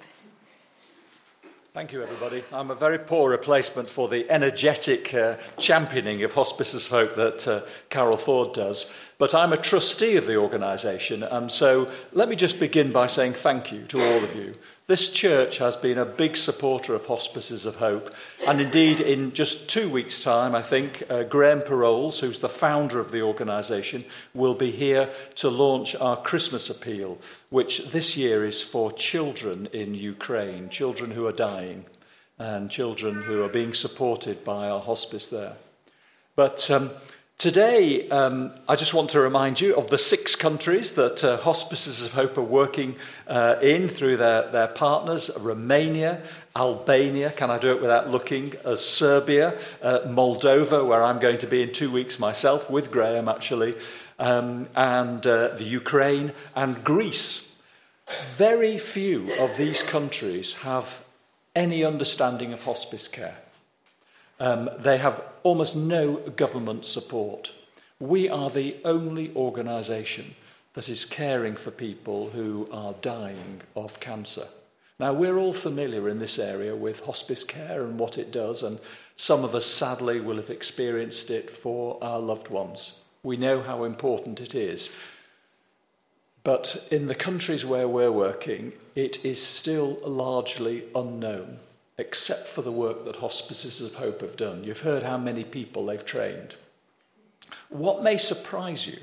Thank 1.75 1.93
you, 1.93 2.03
everybody. 2.03 2.45
I'm 2.53 2.71
a 2.71 2.75
very 2.75 2.99
poor 2.99 3.31
replacement 3.31 3.89
for 3.89 4.07
the 4.07 4.29
energetic 4.31 5.15
uh, 5.15 5.37
championing 5.57 6.23
of 6.23 6.35
Hospices 6.35 6.87
Hope 6.91 7.15
that 7.17 7.49
uh, 7.49 7.63
Carol 7.89 8.19
Ford 8.19 8.53
does. 8.53 8.95
But 9.17 9.35
I'm 9.35 9.55
a 9.55 9.57
trustee 9.57 10.17
of 10.17 10.27
the 10.27 10.37
organisation, 10.37 11.23
and 11.23 11.51
so 11.51 11.91
let 12.13 12.29
me 12.29 12.37
just 12.37 12.61
begin 12.61 12.93
by 12.93 13.07
saying 13.07 13.33
thank 13.33 13.73
you 13.73 13.85
to 13.85 13.99
all 13.99 14.23
of 14.23 14.37
you. 14.37 14.55
This 14.89 15.13
church 15.13 15.59
has 15.59 15.77
been 15.77 15.97
a 15.97 16.05
big 16.05 16.37
supporter 16.37 16.95
of 16.95 17.07
Hospices 17.07 17.65
of 17.65 17.77
Hope, 17.77 18.13
and 18.49 18.61
indeed, 18.61 18.99
in 18.99 19.33
just 19.33 19.71
two 19.71 19.89
weeks' 19.89 20.25
time, 20.25 20.57
I 20.57 20.63
think 20.63 21.05
uh, 21.09 21.23
Graham 21.23 21.61
Perolls, 21.61 22.19
who's 22.19 22.41
the 22.41 22.49
founder 22.49 22.99
of 22.99 23.13
the 23.13 23.23
organisation, 23.23 24.05
will 24.35 24.55
be 24.55 24.73
here 24.73 25.09
to 25.37 25.49
launch 25.49 25.95
our 25.95 26.17
Christmas 26.17 26.69
appeal, 26.69 27.19
which 27.49 27.91
this 27.91 28.17
year 28.17 28.45
is 28.45 28.61
for 28.61 28.91
children 28.91 29.69
in 29.73 29.95
Ukraine, 29.95 30.69
children 30.69 31.13
who 31.13 31.29
are 31.29 31.33
dying, 31.33 31.85
and 32.37 32.69
children 32.69 33.23
who 33.23 33.45
are 33.45 33.49
being 33.49 33.75
supported 33.75 34.45
by 34.45 34.69
our 34.69 34.81
hospice 34.81 35.29
there. 35.29 35.55
But 36.35 36.69
um, 36.73 36.91
Today, 37.39 38.09
um, 38.09 38.55
I 38.69 38.77
just 38.77 38.95
want 38.95 39.11
to 39.11 39.21
remind 39.21 39.61
you 39.61 39.75
of 39.77 39.91
the 39.91 39.99
six 39.99 40.37
countries 40.37 40.95
that 40.95 41.25
uh, 41.25 41.39
Hospices 41.39 42.05
of 42.05 42.13
Hope 42.13 42.39
are 42.39 42.43
working 42.43 42.95
uh, 43.27 43.57
in 43.61 43.89
through 43.89 44.19
their, 44.19 44.49
their 44.53 44.69
partners 44.69 45.29
Romania, 45.41 46.23
Albania, 46.55 47.31
can 47.33 47.51
I 47.51 47.59
do 47.59 47.73
it 47.73 47.81
without 47.81 48.09
looking, 48.09 48.53
uh, 48.65 48.77
Serbia, 48.77 49.59
Moldova, 49.83 50.87
where 50.87 51.03
I'm 51.03 51.19
going 51.19 51.39
to 51.39 51.49
be 51.49 51.63
in 51.63 51.73
two 51.73 51.91
weeks 51.91 52.21
myself, 52.21 52.71
with 52.71 52.93
Graham 52.93 53.29
actually, 53.29 53.75
um, 54.21 54.69
and 54.77 55.27
uh, 55.27 55.49
the 55.49 55.65
Ukraine, 55.65 56.31
and 56.55 56.85
Greece. 56.85 57.61
Very 58.37 58.79
few 58.79 59.29
of 59.41 59.57
these 59.57 59.83
countries 59.83 60.59
have 60.59 61.05
any 61.57 61.85
understanding 61.85 62.53
of 62.53 62.63
hospice 62.63 63.09
care. 63.09 63.42
Um, 64.41 64.71
they 64.79 64.99
have 64.99 65.23
almost 65.43 65.77
no 65.77 66.17
government 66.17 66.85
support. 66.85 67.53
We 68.01 68.29
are 68.29 68.51
the 68.51 68.77
only 68.85 69.35
organisation 69.37 70.35
that 70.75 70.89
is 70.89 71.05
caring 71.05 71.57
for 71.57 71.71
people 71.71 72.31
who 72.31 72.69
are 72.73 72.95
dying 73.03 73.61
of 73.77 74.01
cancer. 74.01 74.47
Now, 74.99 75.13
we're 75.13 75.39
all 75.39 75.53
familiar 75.53 76.09
in 76.09 76.19
this 76.19 76.39
area 76.39 76.75
with 76.75 77.05
hospice 77.05 77.45
care 77.45 77.83
and 77.83 77.99
what 77.99 78.19
it 78.19 78.33
does, 78.33 78.63
and 78.63 78.79
some 79.17 79.45
of 79.45 79.55
us 79.55 79.67
sadly 79.67 80.21
will 80.21 80.37
have 80.37 80.51
experienced 80.51 81.31
it 81.31 81.51
for 81.51 81.99
our 82.03 82.21
loved 82.21 82.49
ones. 82.49 83.01
We 83.23 83.37
know 83.37 83.63
how 83.63 83.85
important 83.85 84.41
it 84.41 84.55
is. 84.55 85.01
But 86.45 86.89
in 86.91 87.07
the 87.07 87.15
countries 87.15 87.65
where 87.65 87.87
we're 87.87 88.11
working, 88.11 88.73
it 88.95 89.25
is 89.25 89.41
still 89.41 89.99
largely 90.05 90.85
unknown 90.95 91.61
except 91.99 92.49
for 92.49 92.63
the 92.63 92.73
work 92.73 93.05
that 93.05 93.17
Hospices 93.17 93.81
of 93.81 93.99
Hope 93.99 94.21
have 94.21 94.37
done. 94.37 94.65
You've 94.65 94.81
heard 94.81 95.03
how 95.03 95.19
many 95.19 95.45
people 95.45 95.87
they've 95.87 96.05
trained. 96.05 96.57
What 97.69 98.03
may 98.03 98.17
surprise 98.17 98.87
you 98.87 98.99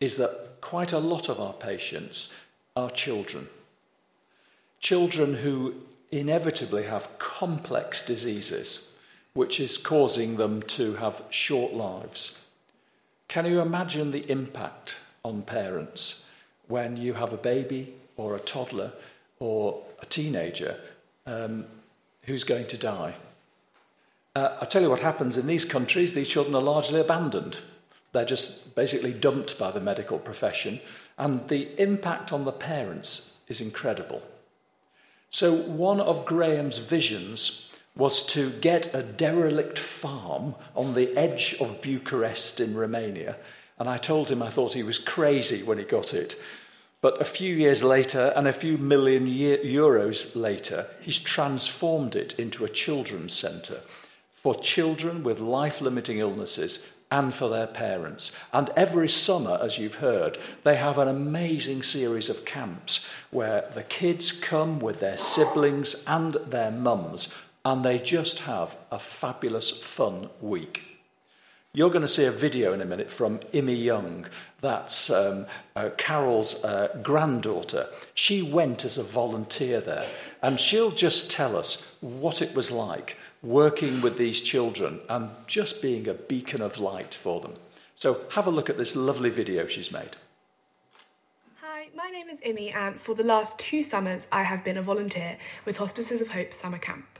is 0.00 0.16
that 0.16 0.60
quite 0.60 0.92
a 0.92 0.98
lot 0.98 1.28
of 1.28 1.40
our 1.40 1.52
patients 1.52 2.34
are 2.76 2.90
children. 2.90 3.46
Children 4.80 5.34
who 5.34 5.74
inevitably 6.10 6.84
have 6.84 7.18
complex 7.18 8.04
diseases, 8.04 8.94
which 9.34 9.60
is 9.60 9.78
causing 9.78 10.36
them 10.36 10.62
to 10.62 10.94
have 10.94 11.22
short 11.30 11.72
lives. 11.72 12.44
Can 13.28 13.46
you 13.46 13.60
imagine 13.60 14.10
the 14.10 14.30
impact 14.30 14.96
on 15.24 15.42
parents 15.42 16.32
when 16.68 16.96
you 16.96 17.14
have 17.14 17.32
a 17.32 17.38
baby 17.38 17.92
or 18.16 18.36
a 18.36 18.40
toddler 18.40 18.92
or 19.40 19.82
a 20.00 20.06
teenager 20.06 20.78
um, 21.26 21.64
who's 22.26 22.44
going 22.44 22.66
to 22.68 22.78
die. 22.78 23.14
Uh, 24.36 24.56
I 24.60 24.64
tell 24.64 24.82
you 24.82 24.90
what 24.90 25.00
happens 25.00 25.38
in 25.38 25.46
these 25.46 25.64
countries, 25.64 26.14
these 26.14 26.28
children 26.28 26.54
are 26.54 26.62
largely 26.62 27.00
abandoned. 27.00 27.60
They're 28.12 28.24
just 28.24 28.74
basically 28.74 29.12
dumped 29.12 29.58
by 29.58 29.70
the 29.70 29.80
medical 29.80 30.18
profession, 30.18 30.80
and 31.18 31.46
the 31.48 31.68
impact 31.80 32.32
on 32.32 32.44
the 32.44 32.52
parents 32.52 33.42
is 33.48 33.60
incredible. 33.60 34.22
So, 35.30 35.54
one 35.54 36.00
of 36.00 36.26
Graham's 36.26 36.78
visions 36.78 37.72
was 37.96 38.26
to 38.26 38.50
get 38.60 38.94
a 38.94 39.02
derelict 39.02 39.78
farm 39.78 40.54
on 40.74 40.94
the 40.94 41.16
edge 41.16 41.56
of 41.60 41.82
Bucharest 41.82 42.60
in 42.60 42.76
Romania. 42.76 43.36
And 43.78 43.88
I 43.88 43.96
told 43.96 44.30
him 44.30 44.42
I 44.42 44.50
thought 44.50 44.74
he 44.74 44.82
was 44.82 44.98
crazy 44.98 45.62
when 45.62 45.78
he 45.78 45.84
got 45.84 46.14
it. 46.14 46.36
But 47.04 47.20
a 47.20 47.26
few 47.26 47.54
years 47.54 47.84
later, 47.84 48.32
and 48.34 48.48
a 48.48 48.52
few 48.54 48.78
million 48.78 49.26
euros 49.26 50.34
later, 50.34 50.86
he's 51.02 51.22
transformed 51.22 52.16
it 52.16 52.38
into 52.38 52.64
a 52.64 52.68
children's 52.70 53.34
centre 53.34 53.82
for 54.32 54.54
children 54.54 55.22
with 55.22 55.38
life 55.38 55.82
limiting 55.82 56.16
illnesses 56.16 56.90
and 57.12 57.34
for 57.34 57.50
their 57.50 57.66
parents. 57.66 58.34
And 58.54 58.70
every 58.74 59.10
summer, 59.10 59.58
as 59.60 59.78
you've 59.78 59.96
heard, 59.96 60.38
they 60.62 60.76
have 60.76 60.96
an 60.96 61.08
amazing 61.08 61.82
series 61.82 62.30
of 62.30 62.46
camps 62.46 63.12
where 63.30 63.68
the 63.74 63.82
kids 63.82 64.32
come 64.32 64.78
with 64.78 65.00
their 65.00 65.18
siblings 65.18 66.06
and 66.06 66.32
their 66.48 66.70
mums, 66.70 67.38
and 67.66 67.84
they 67.84 67.98
just 67.98 68.40
have 68.44 68.78
a 68.90 68.98
fabulous, 68.98 69.68
fun 69.68 70.30
week. 70.40 70.93
You're 71.76 71.90
going 71.90 72.02
to 72.02 72.08
see 72.08 72.24
a 72.24 72.30
video 72.30 72.72
in 72.72 72.80
a 72.80 72.84
minute 72.84 73.10
from 73.10 73.40
Imi 73.52 73.82
Young. 73.82 74.26
That's 74.60 75.10
um, 75.10 75.46
uh, 75.74 75.90
Carol's 75.98 76.64
uh, 76.64 76.96
granddaughter. 77.02 77.88
She 78.14 78.42
went 78.42 78.84
as 78.84 78.96
a 78.96 79.02
volunteer 79.02 79.80
there, 79.80 80.06
and 80.40 80.60
she'll 80.60 80.92
just 80.92 81.32
tell 81.32 81.56
us 81.56 81.98
what 82.00 82.42
it 82.42 82.54
was 82.54 82.70
like 82.70 83.18
working 83.42 84.00
with 84.02 84.16
these 84.16 84.40
children 84.40 85.00
and 85.08 85.28
just 85.48 85.82
being 85.82 86.06
a 86.06 86.14
beacon 86.14 86.62
of 86.62 86.78
light 86.78 87.12
for 87.12 87.40
them. 87.40 87.54
So 87.96 88.20
have 88.30 88.46
a 88.46 88.52
look 88.52 88.70
at 88.70 88.78
this 88.78 88.94
lovely 88.94 89.30
video 89.30 89.66
she's 89.66 89.90
made. 89.90 90.16
Hi, 91.60 91.88
my 91.92 92.08
name 92.08 92.28
is 92.28 92.40
Imi, 92.42 92.72
and 92.72 93.00
for 93.00 93.16
the 93.16 93.24
last 93.24 93.58
two 93.58 93.82
summers, 93.82 94.28
I 94.30 94.44
have 94.44 94.62
been 94.62 94.76
a 94.76 94.82
volunteer 94.82 95.36
with 95.64 95.76
Hospices 95.78 96.20
of 96.20 96.28
Hope 96.28 96.54
Summer 96.54 96.78
Camp. 96.78 97.13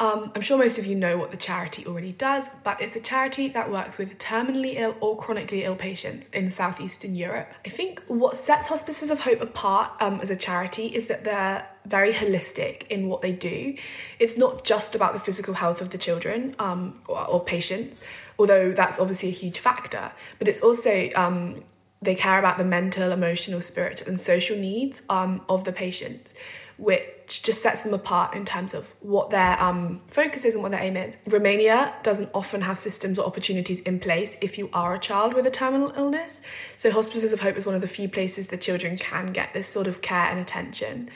Um, 0.00 0.32
I'm 0.34 0.42
sure 0.42 0.58
most 0.58 0.78
of 0.78 0.86
you 0.86 0.96
know 0.96 1.18
what 1.18 1.30
the 1.30 1.36
charity 1.36 1.86
already 1.86 2.12
does, 2.12 2.48
but 2.64 2.80
it's 2.80 2.96
a 2.96 3.00
charity 3.00 3.48
that 3.48 3.70
works 3.70 3.96
with 3.96 4.18
terminally 4.18 4.74
ill 4.76 4.96
or 5.00 5.16
chronically 5.16 5.62
ill 5.62 5.76
patients 5.76 6.28
in 6.30 6.50
southeastern 6.50 7.14
Europe. 7.14 7.52
I 7.64 7.68
think 7.68 8.02
what 8.08 8.36
sets 8.36 8.66
Hospices 8.66 9.10
of 9.10 9.20
Hope 9.20 9.40
apart 9.40 9.92
um, 10.00 10.18
as 10.20 10.30
a 10.30 10.36
charity 10.36 10.86
is 10.86 11.06
that 11.06 11.22
they're 11.22 11.64
very 11.86 12.12
holistic 12.12 12.88
in 12.88 13.08
what 13.08 13.22
they 13.22 13.32
do. 13.32 13.76
It's 14.18 14.36
not 14.36 14.64
just 14.64 14.96
about 14.96 15.12
the 15.12 15.20
physical 15.20 15.54
health 15.54 15.80
of 15.80 15.90
the 15.90 15.98
children 15.98 16.56
um, 16.58 17.00
or, 17.06 17.24
or, 17.28 17.44
patients, 17.44 18.00
although 18.36 18.72
that's 18.72 18.98
obviously 18.98 19.28
a 19.28 19.32
huge 19.32 19.60
factor, 19.60 20.10
but 20.40 20.48
it's 20.48 20.64
also 20.64 21.10
um, 21.14 21.62
they 22.02 22.16
care 22.16 22.40
about 22.40 22.58
the 22.58 22.64
mental, 22.64 23.12
emotional, 23.12 23.62
spiritual, 23.62 24.08
and 24.08 24.18
social 24.18 24.58
needs 24.58 25.06
um, 25.08 25.40
of 25.48 25.62
the 25.62 25.72
patients 25.72 26.36
which 26.76 27.42
just 27.42 27.62
sets 27.62 27.84
them 27.84 27.94
apart 27.94 28.34
in 28.34 28.44
terms 28.44 28.74
of 28.74 28.86
what 29.00 29.30
their 29.30 29.60
um, 29.62 30.00
focus 30.08 30.44
is 30.44 30.54
and 30.54 30.62
what 30.62 30.72
their 30.72 30.80
aim 30.80 30.96
is. 30.96 31.16
Romania 31.26 31.94
doesn't 32.02 32.30
often 32.34 32.60
have 32.60 32.78
systems 32.78 33.18
or 33.18 33.26
opportunities 33.26 33.80
in 33.82 34.00
place 34.00 34.36
if 34.42 34.58
you 34.58 34.68
are 34.72 34.94
a 34.94 34.98
child 34.98 35.34
with 35.34 35.46
a 35.46 35.50
terminal 35.50 35.92
illness. 35.96 36.42
So, 36.76 36.90
Hospices 36.90 37.32
of 37.32 37.40
Hope 37.40 37.56
is 37.56 37.66
one 37.66 37.74
of 37.74 37.80
the 37.80 37.88
few 37.88 38.08
places 38.08 38.48
that 38.48 38.60
children 38.60 38.96
can 38.96 39.32
get 39.32 39.52
this 39.54 39.68
sort 39.68 39.86
of 39.86 40.02
care 40.02 40.26
and 40.26 40.40
attention. 40.40 41.10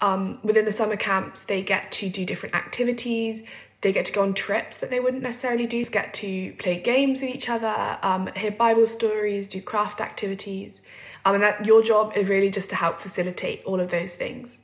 Um, 0.00 0.38
within 0.42 0.64
the 0.64 0.72
summer 0.72 0.96
camps, 0.96 1.46
they 1.46 1.62
get 1.62 1.90
to 1.92 2.08
do 2.08 2.24
different 2.24 2.54
activities. 2.54 3.44
They 3.80 3.92
get 3.92 4.06
to 4.06 4.12
go 4.12 4.22
on 4.22 4.34
trips 4.34 4.78
that 4.80 4.90
they 4.90 4.98
wouldn't 4.98 5.22
necessarily 5.22 5.66
do, 5.66 5.84
they 5.84 5.90
get 5.90 6.14
to 6.14 6.52
play 6.54 6.80
games 6.80 7.20
with 7.20 7.30
each 7.30 7.48
other, 7.48 7.98
um, 8.02 8.28
hear 8.34 8.50
Bible 8.50 8.88
stories, 8.88 9.48
do 9.48 9.62
craft 9.62 10.00
activities. 10.00 10.82
Um, 11.24 11.34
and 11.36 11.44
that 11.44 11.64
your 11.64 11.82
job 11.82 12.16
is 12.16 12.28
really 12.28 12.50
just 12.50 12.70
to 12.70 12.76
help 12.76 12.98
facilitate 12.98 13.62
all 13.64 13.78
of 13.78 13.90
those 13.90 14.16
things. 14.16 14.62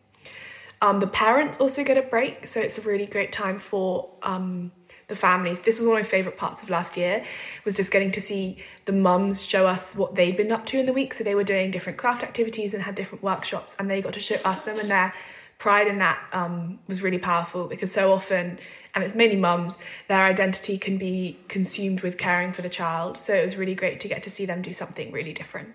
Um, 0.82 1.00
the 1.00 1.06
parents 1.06 1.60
also 1.60 1.84
get 1.84 1.96
a 1.96 2.02
break, 2.02 2.46
so 2.46 2.60
it's 2.60 2.78
a 2.78 2.82
really 2.82 3.06
great 3.06 3.32
time 3.32 3.58
for 3.58 4.10
um, 4.22 4.72
the 5.08 5.16
families. 5.16 5.62
This 5.62 5.78
was 5.78 5.86
one 5.86 5.96
of 5.96 6.02
my 6.02 6.08
favourite 6.08 6.38
parts 6.38 6.62
of 6.62 6.70
last 6.70 6.96
year, 6.96 7.24
was 7.64 7.74
just 7.74 7.92
getting 7.92 8.12
to 8.12 8.20
see 8.20 8.58
the 8.84 8.92
mums 8.92 9.44
show 9.44 9.66
us 9.66 9.94
what 9.96 10.14
they'd 10.14 10.36
been 10.36 10.52
up 10.52 10.66
to 10.66 10.78
in 10.78 10.86
the 10.86 10.92
week. 10.92 11.14
So 11.14 11.24
they 11.24 11.34
were 11.34 11.44
doing 11.44 11.70
different 11.70 11.98
craft 11.98 12.22
activities 12.22 12.74
and 12.74 12.82
had 12.82 12.94
different 12.94 13.22
workshops, 13.22 13.76
and 13.78 13.88
they 13.88 14.02
got 14.02 14.14
to 14.14 14.20
show 14.20 14.36
us 14.44 14.64
them, 14.64 14.78
and 14.78 14.90
their 14.90 15.14
pride 15.58 15.86
in 15.86 15.98
that 15.98 16.18
um, 16.32 16.78
was 16.88 17.02
really 17.02 17.18
powerful 17.18 17.66
because 17.66 17.92
so 17.92 18.12
often, 18.12 18.58
and 18.94 19.04
it's 19.04 19.14
mainly 19.14 19.36
mums, 19.36 19.78
their 20.08 20.24
identity 20.24 20.76
can 20.78 20.98
be 20.98 21.38
consumed 21.48 22.00
with 22.02 22.18
caring 22.18 22.52
for 22.52 22.62
the 22.62 22.68
child. 22.68 23.16
So 23.16 23.34
it 23.34 23.44
was 23.44 23.56
really 23.56 23.74
great 23.74 24.00
to 24.00 24.08
get 24.08 24.24
to 24.24 24.30
see 24.30 24.46
them 24.46 24.62
do 24.62 24.72
something 24.72 25.12
really 25.12 25.32
different. 25.32 25.70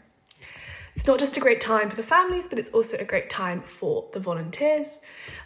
It's 0.99 1.07
not 1.07 1.17
just 1.17 1.37
a 1.37 1.39
great 1.39 1.61
time 1.61 1.89
for 1.89 1.95
the 1.95 2.03
families, 2.03 2.47
but 2.47 2.59
it's 2.59 2.73
also 2.73 2.97
a 2.97 3.05
great 3.05 3.29
time 3.29 3.61
for 3.61 4.05
the 4.11 4.19
volunteers. 4.19 4.99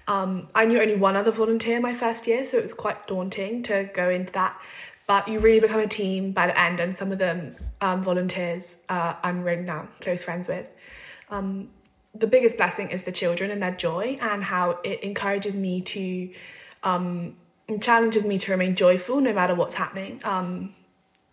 Um, 0.08 0.48
I 0.56 0.66
knew 0.66 0.82
only 0.82 0.96
one 0.96 1.16
other 1.16 1.30
volunteer 1.30 1.80
my 1.80 1.94
first 1.94 2.26
year, 2.26 2.44
so 2.48 2.58
it 2.58 2.64
was 2.64 2.74
quite 2.74 3.06
daunting 3.06 3.62
to 3.64 3.88
go 3.94 4.10
into 4.10 4.34
that. 4.34 4.60
But 5.06 5.28
you 5.28 5.40
really 5.40 5.60
become 5.60 5.82
a 5.82 5.88
team 5.88 6.32
by 6.32 6.48
the 6.48 6.60
end, 6.60 6.80
and 6.80 6.96
some 6.96 7.12
of 7.12 7.20
them 7.20 7.56
um, 7.82 8.04
volunteers 8.04 8.82
uh, 8.90 9.14
I'm 9.22 9.44
really 9.44 9.62
now 9.62 9.88
close 10.02 10.24
friends 10.24 10.48
with. 10.48 10.66
Um, 11.30 11.70
the 12.16 12.26
biggest 12.26 12.58
blessing 12.58 12.90
is 12.90 13.06
the 13.06 13.12
children 13.12 13.52
and 13.52 13.62
their 13.62 13.76
joy, 13.76 14.18
and 14.20 14.44
how 14.44 14.80
it 14.84 15.04
encourages 15.04 15.54
me 15.54 15.82
to 15.82 16.34
um, 16.82 17.36
challenges 17.80 18.26
me 18.26 18.40
to 18.40 18.52
remain 18.52 18.76
joyful 18.76 19.22
no 19.22 19.32
matter 19.32 19.54
what's 19.54 19.76
happening. 19.76 20.20
Um, 20.24 20.74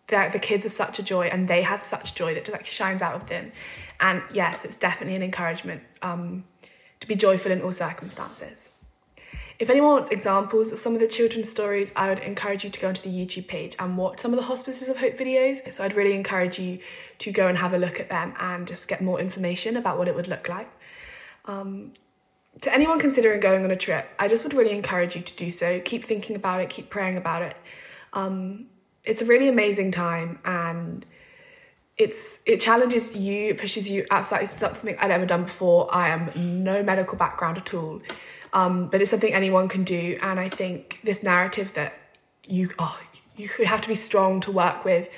the 0.08 0.40
kids 0.42 0.66
are 0.66 0.70
such 0.70 0.98
a 0.98 1.02
joy, 1.02 1.28
and 1.28 1.48
they 1.48 1.62
have 1.62 1.86
such 1.86 2.14
joy 2.14 2.34
that 2.34 2.44
just 2.44 2.52
like 2.52 2.66
shines 2.66 3.00
out 3.00 3.14
of 3.14 3.26
them. 3.30 3.50
And 4.00 4.22
yes, 4.32 4.64
it's 4.64 4.78
definitely 4.78 5.16
an 5.16 5.22
encouragement 5.22 5.82
um, 6.02 6.44
to 7.00 7.06
be 7.06 7.14
joyful 7.14 7.52
in 7.52 7.62
all 7.62 7.72
circumstances. 7.72 8.72
If 9.58 9.68
anyone 9.68 9.92
wants 9.92 10.10
examples 10.10 10.72
of 10.72 10.78
some 10.78 10.94
of 10.94 11.00
the 11.00 11.06
children's 11.06 11.50
stories, 11.50 11.92
I 11.94 12.08
would 12.08 12.20
encourage 12.20 12.64
you 12.64 12.70
to 12.70 12.80
go 12.80 12.88
onto 12.88 13.02
the 13.02 13.14
YouTube 13.14 13.46
page 13.46 13.76
and 13.78 13.98
watch 13.98 14.20
some 14.20 14.32
of 14.32 14.38
the 14.38 14.44
Hospices 14.44 14.88
of 14.88 14.96
Hope 14.96 15.18
videos. 15.18 15.70
So 15.74 15.84
I'd 15.84 15.94
really 15.94 16.14
encourage 16.14 16.58
you 16.58 16.78
to 17.18 17.30
go 17.30 17.46
and 17.46 17.58
have 17.58 17.74
a 17.74 17.78
look 17.78 18.00
at 18.00 18.08
them 18.08 18.32
and 18.40 18.66
just 18.66 18.88
get 18.88 19.02
more 19.02 19.20
information 19.20 19.76
about 19.76 19.98
what 19.98 20.08
it 20.08 20.14
would 20.14 20.28
look 20.28 20.48
like. 20.48 20.70
Um, 21.44 21.92
to 22.62 22.72
anyone 22.72 22.98
considering 22.98 23.38
going 23.40 23.62
on 23.62 23.70
a 23.70 23.76
trip, 23.76 24.08
I 24.18 24.28
just 24.28 24.44
would 24.44 24.54
really 24.54 24.72
encourage 24.72 25.14
you 25.14 25.20
to 25.20 25.36
do 25.36 25.50
so. 25.50 25.78
Keep 25.80 26.06
thinking 26.06 26.36
about 26.36 26.62
it, 26.62 26.70
keep 26.70 26.88
praying 26.88 27.18
about 27.18 27.42
it. 27.42 27.56
Um, 28.14 28.66
it's 29.04 29.20
a 29.20 29.26
really 29.26 29.48
amazing 29.48 29.92
time 29.92 30.38
and 30.44 31.04
it's 32.00 32.42
it 32.46 32.62
challenges 32.62 33.14
you, 33.14 33.50
it 33.50 33.58
pushes 33.58 33.88
you 33.90 34.06
outside. 34.10 34.44
It's 34.44 34.58
not 34.58 34.74
something 34.76 34.96
I'd 34.98 35.10
ever 35.10 35.26
done 35.26 35.44
before. 35.44 35.94
I 35.94 36.08
am 36.08 36.30
no 36.64 36.82
medical 36.82 37.18
background 37.18 37.58
at 37.58 37.74
all, 37.74 38.00
um, 38.54 38.88
but 38.88 39.02
it's 39.02 39.10
something 39.10 39.34
anyone 39.34 39.68
can 39.68 39.84
do. 39.84 40.18
And 40.22 40.40
I 40.40 40.48
think 40.48 41.00
this 41.04 41.22
narrative 41.22 41.74
that 41.74 41.92
you 42.46 42.70
oh 42.78 42.98
you 43.36 43.48
have 43.66 43.82
to 43.82 43.88
be 43.88 43.94
strong 43.94 44.40
to 44.40 44.50
work 44.50 44.84
with 44.84 45.08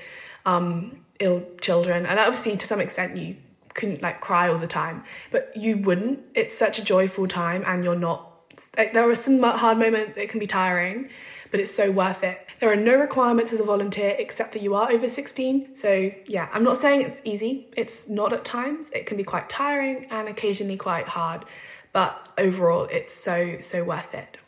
um, 0.44 0.98
ill 1.20 1.44
children, 1.60 2.04
and 2.04 2.18
obviously 2.18 2.56
to 2.56 2.66
some 2.66 2.80
extent 2.80 3.16
you 3.16 3.36
couldn't 3.74 4.02
like 4.02 4.20
cry 4.20 4.48
all 4.48 4.58
the 4.58 4.66
time, 4.66 5.04
but 5.30 5.52
you 5.56 5.78
wouldn't. 5.78 6.18
It's 6.34 6.56
such 6.58 6.80
a 6.80 6.84
joyful 6.84 7.28
time, 7.28 7.62
and 7.64 7.84
you're 7.84 7.94
not. 7.94 8.28
Like, 8.76 8.92
there 8.92 9.08
are 9.08 9.16
some 9.16 9.40
hard 9.40 9.78
moments. 9.78 10.16
It 10.16 10.30
can 10.30 10.40
be 10.40 10.48
tiring, 10.48 11.10
but 11.52 11.60
it's 11.60 11.72
so 11.72 11.92
worth 11.92 12.24
it. 12.24 12.48
There 12.58 12.72
are 12.72 12.76
no 12.76 12.96
requirements 12.96 13.52
as 13.52 13.60
a 13.60 13.64
volunteer 13.64 14.16
except 14.18 14.52
that 14.54 14.62
you 14.62 14.74
are 14.74 14.90
over 14.90 15.08
16. 15.08 15.76
So, 15.76 16.10
yeah, 16.26 16.48
I'm 16.52 16.64
not 16.64 16.78
saying 16.78 17.02
it's 17.02 17.20
easy. 17.24 17.68
It's 17.76 18.08
not 18.08 18.32
at 18.32 18.44
times. 18.44 18.90
It 18.90 19.06
can 19.06 19.16
be 19.16 19.22
quite 19.22 19.48
tiring 19.48 20.06
and 20.10 20.28
occasionally 20.28 20.78
quite 20.78 21.06
hard, 21.06 21.44
but 21.92 22.26
overall, 22.38 22.88
it's 22.90 23.14
so, 23.14 23.58
so 23.60 23.84
worth 23.84 24.14
it. 24.14 24.38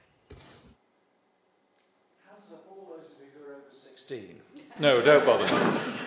Hands 2.27 2.51
up, 2.53 2.65
all 2.71 2.97
those 2.97 3.13
of 3.13 3.19
you 3.21 3.27
who 3.39 3.53
are 3.53 3.57
over 3.57 3.65
16. 3.71 4.41
No, 4.81 5.03
don't 5.03 5.27
bother. 5.27 6.01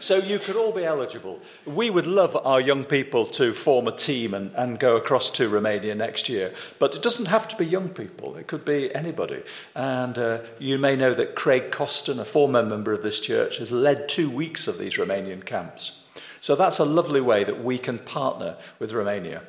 So 0.00 0.18
you 0.18 0.38
could 0.38 0.56
all 0.56 0.72
be 0.72 0.84
eligible. 0.84 1.40
We 1.66 1.90
would 1.90 2.06
love 2.06 2.36
our 2.36 2.60
young 2.60 2.84
people 2.84 3.26
to 3.26 3.52
form 3.52 3.88
a 3.88 3.92
team 3.92 4.34
and, 4.34 4.54
and 4.54 4.78
go 4.78 4.96
across 4.96 5.30
to 5.32 5.48
Romania 5.48 5.94
next 5.94 6.28
year. 6.28 6.52
But 6.78 6.94
it 6.94 7.02
doesn't 7.02 7.26
have 7.26 7.48
to 7.48 7.56
be 7.56 7.66
young 7.66 7.88
people, 7.88 8.36
it 8.36 8.46
could 8.46 8.64
be 8.64 8.94
anybody. 8.94 9.42
And 9.74 10.18
uh, 10.18 10.40
you 10.58 10.78
may 10.78 10.96
know 10.96 11.14
that 11.14 11.34
Craig 11.34 11.70
Coston, 11.70 12.20
a 12.20 12.24
former 12.24 12.62
member 12.62 12.92
of 12.92 13.02
this 13.02 13.20
church, 13.20 13.58
has 13.58 13.72
led 13.72 14.08
two 14.08 14.30
weeks 14.30 14.68
of 14.68 14.78
these 14.78 14.96
Romanian 14.96 15.44
camps. 15.44 16.06
So 16.40 16.54
that's 16.54 16.78
a 16.78 16.84
lovely 16.84 17.20
way 17.20 17.44
that 17.44 17.64
we 17.64 17.78
can 17.78 17.98
partner 17.98 18.56
with 18.78 18.92
Romania. 18.92 19.42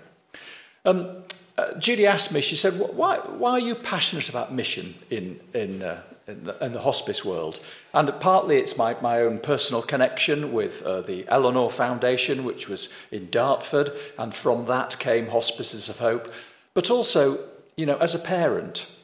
Um, 0.86 1.24
uh, 1.58 1.78
Judy 1.78 2.08
asked 2.08 2.34
me, 2.34 2.42
she 2.42 2.56
said, 2.56 2.74
why, 2.74 3.18
why 3.18 3.52
are 3.52 3.60
you 3.60 3.76
passionate 3.76 4.30
about 4.30 4.54
mission 4.54 4.94
in, 5.10 5.40
in, 5.54 5.82
uh, 5.82 6.02
in 6.30 6.44
the, 6.44 6.66
in 6.66 6.74
the 6.74 6.82
hospice 6.82 7.26
world. 7.26 7.60
And 7.94 8.14
partly 8.20 8.58
it's 8.58 8.78
my, 8.78 8.96
my 9.02 9.22
own 9.22 9.40
personal 9.40 9.82
connection 9.82 10.54
with 10.54 10.84
uh, 10.84 11.02
the 11.02 11.24
Ellenor 11.24 11.72
Foundation, 11.72 12.44
which 12.44 12.70
was 12.70 12.94
in 13.12 13.30
Dartford, 13.30 13.92
and 14.18 14.34
from 14.34 14.66
that 14.66 15.00
came 15.00 15.28
Hospices 15.28 15.90
of 15.90 16.00
Hope. 16.00 16.32
But 16.74 16.92
also, 16.92 17.38
you 17.76 17.86
know, 17.86 17.98
as 17.98 18.16
a 18.16 18.20
parent, 18.20 18.96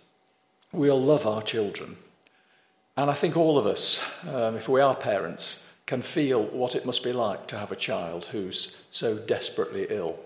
we 0.72 0.90
all 0.90 1.02
love 1.02 1.26
our 1.26 1.42
children. 1.42 1.98
And 2.98 3.10
I 3.10 3.14
think 3.14 3.36
all 3.36 3.58
of 3.58 3.66
us, 3.66 4.04
um, 4.28 4.56
if 4.56 4.70
we 4.70 4.82
are 4.82 4.96
parents, 4.96 5.68
can 5.86 6.02
feel 6.02 6.44
what 6.44 6.76
it 6.76 6.86
must 6.86 7.04
be 7.04 7.14
like 7.14 7.48
to 7.48 7.58
have 7.58 7.72
a 7.72 7.76
child 7.76 8.26
who's 8.26 8.88
so 8.92 9.18
desperately 9.18 9.88
ill. 9.90 10.18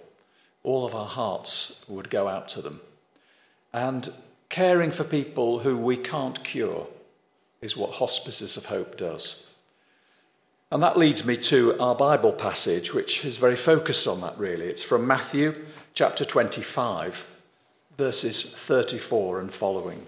All 0.63 0.85
of 0.85 0.95
our 0.95 1.07
hearts 1.07 1.85
would 1.89 2.09
go 2.09 2.27
out 2.27 2.49
to 2.49 2.61
them. 2.61 2.79
And 3.73 4.09
Caring 4.49 4.91
for 4.91 5.03
people 5.03 5.59
who 5.59 5.77
we 5.77 5.95
can't 5.95 6.43
cure 6.43 6.87
is 7.61 7.77
what 7.77 7.93
Hospices 7.93 8.57
of 8.57 8.65
Hope 8.65 8.97
does. 8.97 9.53
And 10.71 10.81
that 10.81 10.97
leads 10.97 11.25
me 11.25 11.37
to 11.37 11.79
our 11.79 11.95
Bible 11.95 12.31
passage, 12.31 12.93
which 12.93 13.25
is 13.25 13.37
very 13.37 13.55
focused 13.55 14.07
on 14.07 14.21
that, 14.21 14.37
really. 14.37 14.65
It's 14.65 14.83
from 14.83 15.05
Matthew 15.05 15.53
chapter 15.93 16.25
25, 16.25 17.39
verses 17.97 18.43
34 18.43 19.39
and 19.39 19.53
following. 19.53 20.05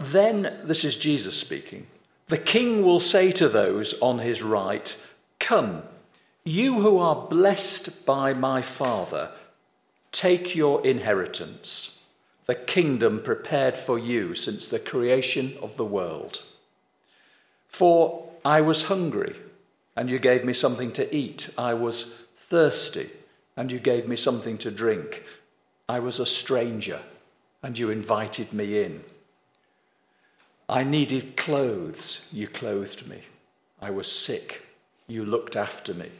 Then, 0.00 0.60
this 0.64 0.84
is 0.84 0.96
Jesus 0.96 1.38
speaking, 1.38 1.86
the 2.28 2.38
king 2.38 2.82
will 2.82 3.00
say 3.00 3.30
to 3.32 3.48
those 3.48 4.00
on 4.00 4.18
his 4.18 4.42
right, 4.42 4.96
Come, 5.38 5.82
you 6.44 6.80
who 6.80 6.98
are 6.98 7.26
blessed 7.28 8.06
by 8.06 8.32
my 8.32 8.62
Father, 8.62 9.30
take 10.12 10.54
your 10.56 10.84
inheritance 10.86 12.01
the 12.46 12.54
kingdom 12.54 13.22
prepared 13.22 13.76
for 13.76 13.98
you 13.98 14.34
since 14.34 14.68
the 14.68 14.78
creation 14.78 15.54
of 15.62 15.76
the 15.76 15.84
world. 15.84 16.42
For 17.68 18.28
I 18.44 18.60
was 18.60 18.84
hungry, 18.84 19.36
and 19.96 20.10
you 20.10 20.18
gave 20.18 20.44
me 20.44 20.52
something 20.52 20.92
to 20.92 21.14
eat. 21.14 21.50
I 21.56 21.74
was 21.74 22.26
thirsty, 22.36 23.08
and 23.56 23.70
you 23.70 23.78
gave 23.78 24.08
me 24.08 24.16
something 24.16 24.58
to 24.58 24.70
drink. 24.70 25.24
I 25.88 26.00
was 26.00 26.18
a 26.18 26.26
stranger, 26.26 27.00
and 27.62 27.78
you 27.78 27.90
invited 27.90 28.52
me 28.52 28.82
in. 28.82 29.04
I 30.68 30.84
needed 30.84 31.36
clothes, 31.36 32.28
you 32.32 32.46
clothed 32.48 33.08
me. 33.08 33.20
I 33.80 33.90
was 33.90 34.10
sick, 34.10 34.66
you 35.06 35.24
looked 35.24 35.54
after 35.54 35.92
me. 35.94 36.10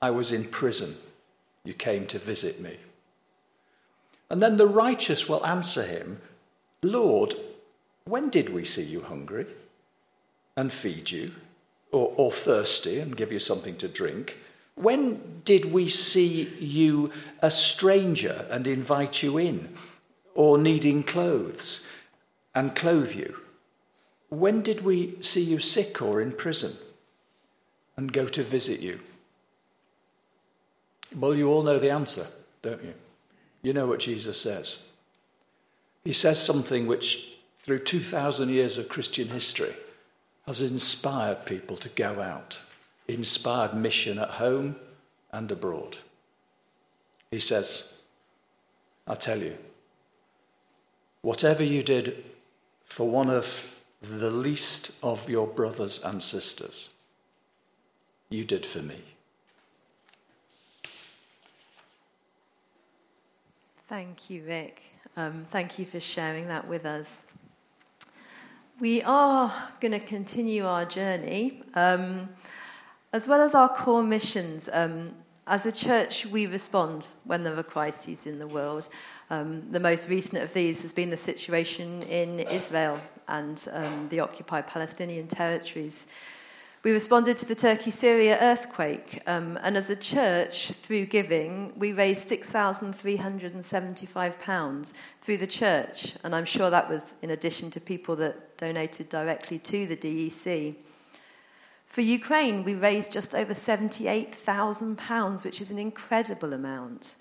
I 0.00 0.10
was 0.10 0.32
in 0.32 0.44
prison, 0.44 0.94
you 1.64 1.74
came 1.74 2.06
to 2.06 2.18
visit 2.18 2.60
me. 2.60 2.76
And 4.30 4.42
then 4.42 4.56
the 4.56 4.66
righteous 4.66 5.28
will 5.28 5.44
answer 5.46 5.84
him, 5.84 6.20
Lord, 6.82 7.34
when 8.04 8.28
did 8.28 8.50
we 8.50 8.64
see 8.64 8.82
you 8.82 9.02
hungry 9.02 9.46
and 10.56 10.72
feed 10.72 11.10
you, 11.10 11.32
or, 11.92 12.12
or 12.16 12.30
thirsty 12.30 12.98
and 12.98 13.16
give 13.16 13.32
you 13.32 13.38
something 13.38 13.76
to 13.76 13.88
drink? 13.88 14.38
When 14.74 15.40
did 15.44 15.72
we 15.72 15.88
see 15.88 16.44
you 16.58 17.12
a 17.40 17.50
stranger 17.50 18.46
and 18.50 18.66
invite 18.66 19.22
you 19.22 19.38
in, 19.38 19.76
or 20.34 20.58
needing 20.58 21.02
clothes 21.02 21.90
and 22.54 22.74
clothe 22.74 23.14
you? 23.14 23.40
When 24.28 24.60
did 24.60 24.84
we 24.84 25.20
see 25.22 25.42
you 25.42 25.60
sick 25.60 26.02
or 26.02 26.20
in 26.20 26.32
prison 26.32 26.72
and 27.96 28.12
go 28.12 28.26
to 28.26 28.42
visit 28.42 28.80
you? 28.80 29.00
Well, 31.14 31.34
you 31.34 31.48
all 31.48 31.62
know 31.62 31.78
the 31.78 31.90
answer, 31.90 32.26
don't 32.60 32.82
you? 32.82 32.92
You 33.66 33.72
know 33.72 33.88
what 33.88 33.98
Jesus 33.98 34.40
says. 34.40 34.80
He 36.04 36.12
says 36.12 36.40
something 36.40 36.86
which, 36.86 37.34
through 37.58 37.80
2,000 37.80 38.48
years 38.48 38.78
of 38.78 38.88
Christian 38.88 39.26
history, 39.26 39.74
has 40.46 40.60
inspired 40.60 41.44
people 41.46 41.76
to 41.78 41.88
go 41.88 42.22
out, 42.22 42.60
inspired 43.08 43.74
mission 43.74 44.20
at 44.20 44.28
home 44.28 44.76
and 45.32 45.50
abroad. 45.50 45.96
He 47.32 47.40
says, 47.40 48.04
I 49.04 49.16
tell 49.16 49.42
you, 49.42 49.58
whatever 51.22 51.64
you 51.64 51.82
did 51.82 52.24
for 52.84 53.10
one 53.10 53.30
of 53.30 53.82
the 54.00 54.30
least 54.30 54.92
of 55.02 55.28
your 55.28 55.48
brothers 55.48 56.04
and 56.04 56.22
sisters, 56.22 56.90
you 58.30 58.44
did 58.44 58.64
for 58.64 58.82
me. 58.82 59.02
Thank 63.88 64.30
you, 64.30 64.42
Vic. 64.42 64.82
Um, 65.16 65.44
thank 65.48 65.78
you 65.78 65.86
for 65.86 66.00
sharing 66.00 66.48
that 66.48 66.66
with 66.66 66.84
us. 66.84 67.28
We 68.80 69.00
are 69.02 69.70
going 69.80 69.92
to 69.92 70.00
continue 70.00 70.66
our 70.66 70.84
journey. 70.84 71.62
Um, 71.74 72.30
as 73.12 73.28
well 73.28 73.40
as 73.40 73.54
our 73.54 73.68
core 73.68 74.02
missions, 74.02 74.68
um, 74.72 75.14
as 75.46 75.66
a 75.66 75.70
church, 75.70 76.26
we 76.26 76.48
respond 76.48 77.06
when 77.22 77.44
there 77.44 77.56
are 77.56 77.62
crises 77.62 78.26
in 78.26 78.40
the 78.40 78.48
world. 78.48 78.88
Um, 79.30 79.70
the 79.70 79.78
most 79.78 80.08
recent 80.08 80.42
of 80.42 80.52
these 80.52 80.82
has 80.82 80.92
been 80.92 81.10
the 81.10 81.16
situation 81.16 82.02
in 82.02 82.40
Israel 82.40 83.00
and 83.28 83.64
um, 83.72 84.08
the 84.08 84.18
occupied 84.18 84.66
Palestinian 84.66 85.28
territories. 85.28 86.08
We 86.86 86.92
responded 86.92 87.36
to 87.38 87.46
the 87.46 87.56
Turkey 87.56 87.90
Syria 87.90 88.38
earthquake, 88.40 89.20
um, 89.26 89.58
and 89.64 89.76
as 89.76 89.90
a 89.90 89.96
church, 89.96 90.70
through 90.70 91.06
giving, 91.06 91.76
we 91.76 91.92
raised 91.92 92.30
£6,375 92.30 94.94
through 95.20 95.38
the 95.38 95.48
church, 95.48 96.16
and 96.22 96.32
I'm 96.32 96.44
sure 96.44 96.70
that 96.70 96.88
was 96.88 97.16
in 97.22 97.30
addition 97.30 97.72
to 97.72 97.80
people 97.80 98.14
that 98.14 98.56
donated 98.56 99.08
directly 99.08 99.58
to 99.58 99.88
the 99.88 99.96
DEC. 99.96 100.76
For 101.88 102.02
Ukraine, 102.02 102.62
we 102.62 102.74
raised 102.74 103.12
just 103.12 103.34
over 103.34 103.52
£78,000, 103.52 105.44
which 105.44 105.60
is 105.60 105.72
an 105.72 105.80
incredible 105.80 106.52
amount. 106.52 107.16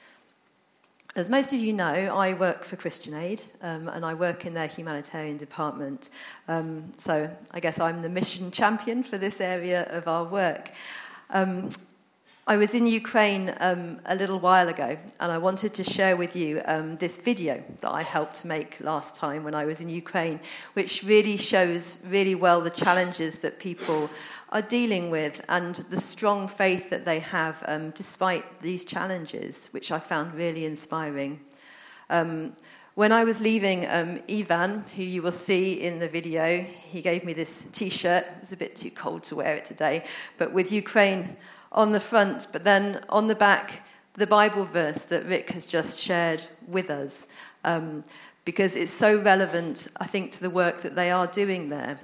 As 1.18 1.30
most 1.30 1.54
of 1.54 1.60
you 1.60 1.72
know, 1.72 1.86
I 1.86 2.34
work 2.34 2.66
for 2.66 2.76
Christian 2.76 3.14
Aid 3.14 3.42
um, 3.62 3.88
and 3.88 4.04
I 4.04 4.14
work 4.14 4.46
in 4.46 4.54
their 4.54 4.68
humanitarian 4.68 5.38
department. 5.38 6.10
Um, 6.50 6.92
so 6.98 7.32
I 7.52 7.62
guess 7.62 7.80
I'm 7.80 8.02
the 8.02 8.10
mission 8.10 8.52
champion 8.52 9.02
for 9.02 9.18
this 9.18 9.40
area 9.40 9.88
of 9.92 10.10
our 10.10 10.26
work. 10.26 10.72
Um, 11.30 11.70
I 12.48 12.58
was 12.58 12.76
in 12.76 12.86
Ukraine 12.86 13.56
um, 13.60 14.00
a 14.06 14.14
little 14.14 14.38
while 14.38 14.70
ago 14.70 15.00
and 15.20 15.32
I 15.32 15.40
wanted 15.40 15.74
to 15.74 15.84
share 15.84 16.16
with 16.16 16.36
you 16.36 16.62
um, 16.66 16.96
this 16.98 17.20
video 17.20 17.64
that 17.82 17.92
I 17.92 18.04
helped 18.04 18.46
make 18.46 18.80
last 18.80 19.16
time 19.16 19.44
when 19.44 19.56
I 19.56 19.66
was 19.66 19.82
in 19.82 19.90
Ukraine, 19.90 20.40
which 20.74 21.04
really 21.04 21.38
shows 21.38 22.06
really 22.08 22.36
well 22.36 22.62
the 22.62 22.70
challenges 22.70 23.40
that 23.40 23.58
people 23.58 24.12
are 24.50 24.62
dealing 24.62 25.10
with 25.10 25.44
and 25.50 25.74
the 25.90 26.00
strong 26.00 26.48
faith 26.48 26.92
that 26.92 27.04
they 27.04 27.18
have 27.18 27.64
um, 27.68 27.90
despite 27.92 28.62
these 28.62 28.86
challenges, 28.86 29.70
which 29.72 29.92
I 29.92 29.98
found 29.98 30.36
really 30.36 30.66
inspiring. 30.66 31.40
Um, 32.12 32.54
when 32.94 33.12
I 33.12 33.24
was 33.24 33.42
leaving, 33.42 33.88
um, 33.88 34.20
Ivan, 34.30 34.84
who 34.96 35.02
you 35.02 35.24
will 35.24 35.32
see 35.32 35.82
in 35.82 35.98
the 35.98 36.08
video, 36.08 36.62
he 36.62 37.02
gave 37.02 37.26
me 37.26 37.34
this 37.34 37.68
t 37.74 37.90
shirt. 37.90 38.24
It 38.24 38.40
was 38.42 38.52
a 38.52 38.58
bit 38.58 38.76
too 38.76 38.92
cold 38.92 39.24
to 39.24 39.36
wear 39.36 39.56
it 39.56 39.66
today, 39.66 40.06
but 40.38 40.54
with 40.54 40.72
Ukraine 40.72 41.38
on 41.76 41.92
the 41.92 42.00
front, 42.00 42.48
but 42.52 42.64
then 42.64 43.02
on 43.10 43.28
the 43.28 43.36
back, 43.36 43.84
the 44.14 44.26
Bible 44.26 44.66
verse 44.66 45.06
that 45.06 45.26
Rick 45.26 45.52
has 45.52 45.66
just 45.66 46.00
shared 46.00 46.42
with 46.68 46.90
us, 46.90 47.32
um, 47.64 48.04
because 48.46 48.76
it's 48.76 48.94
so 48.94 49.20
relevant, 49.20 49.90
I 50.00 50.08
think, 50.08 50.32
to 50.32 50.42
the 50.42 50.50
work 50.50 50.82
that 50.82 50.96
they 50.96 51.12
are 51.12 51.28
doing 51.28 51.70
there. 51.70 52.00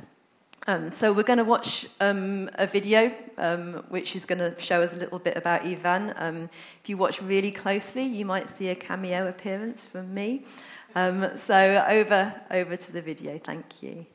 Um, 0.68 0.92
so 0.92 1.12
we're 1.12 1.24
going 1.24 1.40
to 1.40 1.44
watch 1.44 1.88
um, 2.02 2.48
a 2.56 2.68
video 2.68 3.12
um, 3.40 3.84
which 3.90 4.16
is 4.16 4.28
going 4.28 4.40
to 4.40 4.60
show 4.62 4.82
us 4.84 4.96
a 4.96 5.00
little 5.00 5.18
bit 5.18 5.36
about 5.36 5.66
Ivan. 5.66 6.14
Um, 6.18 6.50
if 6.84 6.88
you 6.88 6.98
watch 6.98 7.20
really 7.22 7.52
closely, 7.52 8.04
you 8.04 8.26
might 8.26 8.48
see 8.48 8.70
a 8.70 8.76
cameo 8.76 9.28
appearance 9.28 9.88
from 9.88 10.14
me. 10.14 10.46
Um, 10.94 11.36
so 11.36 11.84
over 11.90 12.34
over 12.52 12.76
to 12.76 12.92
the 12.92 13.02
video. 13.02 13.40
Thank 13.40 13.82
you. 13.82 14.06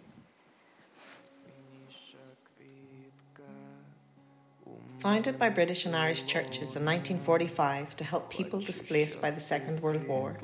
Founded 5.07 5.39
by 5.39 5.51
British 5.51 5.87
and 5.87 5.95
Irish 5.95 6.27
churches 6.27 6.75
in 6.75 6.85
1945 6.85 7.95
to 7.95 8.03
help 8.03 8.29
people 8.29 8.59
displaced 8.59 9.23
by 9.23 9.31
the 9.31 9.41
Second 9.41 9.81
World 9.81 10.09
War, 10.09 10.37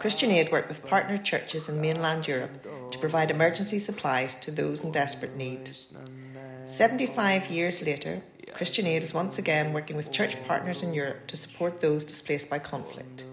Christian 0.00 0.30
Aid 0.30 0.50
worked 0.50 0.70
with 0.70 0.86
partner 0.86 1.18
churches 1.18 1.68
in 1.68 1.78
mainland 1.78 2.26
Europe 2.26 2.66
to 2.90 2.98
provide 2.98 3.30
emergency 3.30 3.78
supplies 3.78 4.40
to 4.40 4.50
those 4.50 4.82
in 4.82 4.92
desperate 4.92 5.36
need. 5.36 5.72
75 6.64 7.50
years 7.50 7.84
later, 7.84 8.22
Christian 8.54 8.86
Aid 8.86 9.04
is 9.04 9.12
once 9.12 9.38
again 9.38 9.74
working 9.74 9.98
with 9.98 10.10
church 10.10 10.42
partners 10.46 10.82
in 10.82 10.94
Europe 10.94 11.26
to 11.26 11.36
support 11.36 11.82
those 11.82 12.06
displaced 12.06 12.48
by 12.48 12.58
conflict. 12.58 13.24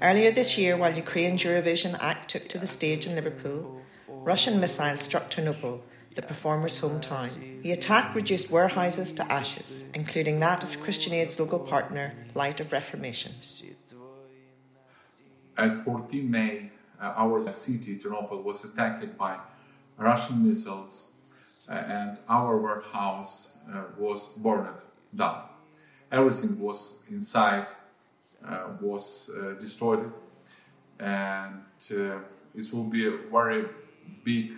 Earlier 0.00 0.30
this 0.30 0.56
year, 0.56 0.76
while 0.76 0.94
Ukraine's 0.94 1.42
Eurovision 1.42 1.98
act 2.00 2.30
took 2.30 2.46
to 2.50 2.58
the 2.58 2.68
stage 2.68 3.04
in 3.04 3.16
Liverpool, 3.16 3.80
Russian 4.06 4.60
missiles 4.60 5.02
struck 5.02 5.28
Ternopil, 5.28 5.80
the 6.14 6.22
performer's 6.22 6.80
hometown. 6.80 7.62
The 7.62 7.72
attack 7.72 8.14
reduced 8.14 8.50
warehouses 8.50 9.12
to 9.14 9.32
ashes, 9.32 9.90
including 9.94 10.40
that 10.40 10.62
of 10.62 10.80
Christian 10.80 11.12
Aid's 11.12 11.38
local 11.40 11.58
partner, 11.58 12.14
Light 12.34 12.60
of 12.60 12.72
Reformation. 12.72 13.32
At 15.56 15.74
14 15.84 16.30
May, 16.30 16.70
uh, 17.00 17.14
our 17.16 17.42
city, 17.42 17.98
Ternopil, 17.98 18.42
was 18.42 18.64
attacked 18.64 19.16
by 19.18 19.38
Russian 19.96 20.48
missiles 20.48 21.14
uh, 21.68 21.72
and 21.72 22.18
our 22.28 22.58
warehouse 22.58 23.58
uh, 23.72 23.82
was 23.98 24.32
burned 24.36 24.80
down. 25.14 25.44
Everything 26.10 26.60
was 26.60 27.02
inside 27.10 27.66
uh, 28.44 28.68
was 28.80 29.30
uh, 29.36 29.54
destroyed 29.60 30.12
and 30.98 31.62
uh, 31.92 32.18
it 32.54 32.72
will 32.72 32.90
be 32.90 33.06
a 33.06 33.16
very 33.32 33.64
big 34.22 34.52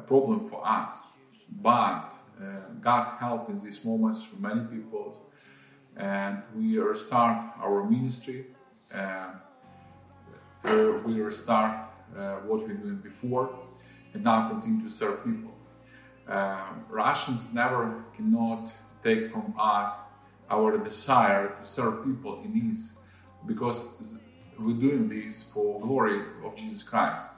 problem 0.00 0.48
for 0.48 0.66
us. 0.66 1.12
But 1.50 2.14
God 2.80 3.16
helped 3.18 3.48
in 3.48 3.54
these 3.54 3.84
moments 3.84 4.26
through 4.26 4.48
many 4.48 4.64
people 4.66 5.20
and 5.96 6.42
we 6.56 6.78
restart 6.78 7.36
our 7.60 7.88
ministry 7.88 8.46
uh, 8.92 9.30
we 11.04 11.20
restart 11.20 11.88
uh, 12.16 12.36
what 12.46 12.66
we 12.66 12.74
doing 12.74 12.96
before 12.96 13.50
and 14.12 14.24
now 14.24 14.48
continue 14.48 14.82
to 14.82 14.90
serve 14.90 15.24
people. 15.24 15.52
Uh, 16.28 16.72
Russians 16.88 17.54
never 17.54 18.04
cannot 18.16 18.70
take 19.02 19.30
from 19.30 19.54
us 19.58 20.14
our 20.50 20.78
desire 20.78 21.54
to 21.58 21.66
serve 21.66 22.04
people 22.04 22.40
in 22.44 22.54
needs 22.54 23.02
because 23.46 24.24
we're 24.58 24.74
doing 24.74 25.08
this 25.08 25.52
for 25.52 25.80
glory 25.80 26.22
of 26.44 26.56
Jesus 26.56 26.88
Christ. 26.88 27.32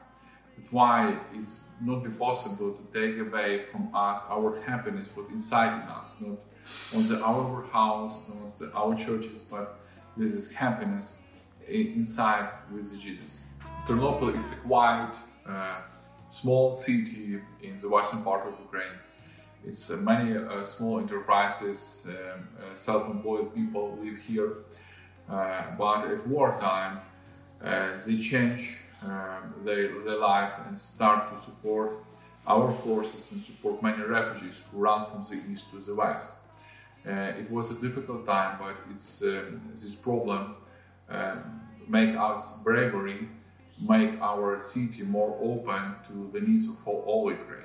Why 0.70 1.16
it's 1.34 1.74
not 1.80 2.02
be 2.02 2.10
possible 2.10 2.72
to 2.72 2.84
take 2.92 3.18
away 3.18 3.62
from 3.62 3.94
us 3.94 4.28
our 4.30 4.60
happiness 4.62 5.16
what 5.16 5.30
inside 5.30 5.82
in 5.82 5.88
us, 5.88 6.20
not 6.20 6.38
on 6.94 7.02
the 7.08 7.24
our 7.24 7.62
house, 7.72 8.28
not 8.28 8.56
the, 8.56 8.72
our 8.74 8.94
churches, 8.94 9.48
but 9.50 9.78
this 10.16 10.34
is 10.34 10.52
happiness 10.52 11.24
inside 11.68 12.48
with 12.72 13.00
Jesus. 13.00 13.46
Ternopil 13.86 14.36
is 14.36 14.64
a 14.64 14.66
quiet, 14.66 15.16
uh, 15.48 15.80
small 16.30 16.74
city 16.74 17.40
in 17.62 17.76
the 17.76 17.88
western 17.88 18.22
part 18.22 18.46
of 18.46 18.54
Ukraine. 18.60 18.98
It's 19.64 19.90
uh, 19.90 19.96
many 19.98 20.36
uh, 20.36 20.64
small 20.64 20.98
enterprises, 20.98 22.08
um, 22.08 22.48
uh, 22.58 22.74
self-employed 22.74 23.54
people 23.54 23.98
live 24.02 24.18
here. 24.18 24.52
Uh, 25.28 25.62
but 25.76 26.06
at 26.06 26.26
wartime, 26.26 27.00
uh, 27.64 27.96
they 28.06 28.18
change 28.18 28.80
their, 29.64 30.00
their 30.02 30.18
life 30.18 30.52
and 30.66 30.76
start 30.76 31.30
to 31.30 31.36
support 31.36 31.92
our 32.46 32.72
forces 32.72 33.32
and 33.32 33.42
support 33.42 33.82
many 33.82 34.02
refugees 34.02 34.68
who 34.70 34.78
run 34.78 35.04
from 35.06 35.22
the 35.22 35.42
east 35.50 35.72
to 35.72 35.78
the 35.78 35.94
west. 35.94 36.42
it 37.04 37.50
was 37.50 37.76
a 37.76 37.80
difficult 37.80 38.26
time, 38.26 38.58
but 38.58 38.76
it's 38.90 39.22
um, 39.22 39.60
this 39.70 39.94
problem 39.94 40.56
um, 41.08 41.60
make 41.88 42.16
us 42.16 42.62
bravery, 42.62 43.28
make 43.80 44.20
our 44.20 44.58
city 44.58 45.02
more 45.02 45.38
open 45.40 45.94
to 46.08 46.30
the 46.32 46.40
needs 46.40 46.68
of 46.68 46.88
all 46.88 47.30
Ukraine. 47.30 47.62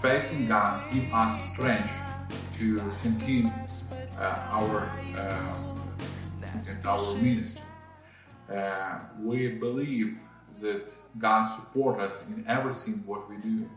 Facing 0.00 0.48
God 0.48 0.82
give 0.92 1.12
us 1.12 1.52
strength 1.52 2.02
to 2.58 2.80
continue 3.02 3.50
uh, 4.18 4.48
our 4.50 4.90
uh, 5.16 5.71
our 6.84 7.14
ministry. 7.16 7.64
Uh, 8.52 8.98
we 9.20 9.48
believe 9.48 10.18
that 10.60 10.92
God 11.18 11.42
supports 11.42 12.00
us 12.00 12.30
in 12.30 12.44
everything 12.46 13.02
what 13.06 13.28
we 13.30 13.36
do. 13.36 13.70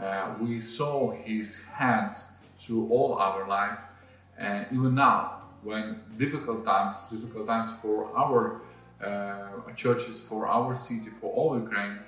Uh, 0.00 0.34
we 0.40 0.60
saw 0.60 1.12
His 1.12 1.64
hands 1.66 2.38
through 2.58 2.88
all 2.88 3.14
our 3.14 3.46
life, 3.46 3.80
and 4.38 4.66
even 4.72 4.94
now 4.94 5.42
when 5.62 6.00
difficult 6.18 6.64
times, 6.64 7.08
difficult 7.10 7.46
times 7.46 7.76
for 7.80 8.10
our 8.16 8.60
uh, 9.02 9.72
churches, 9.74 10.24
for 10.24 10.46
our 10.46 10.74
city, 10.74 11.10
for 11.10 11.32
all 11.32 11.58
Ukraine. 11.58 11.98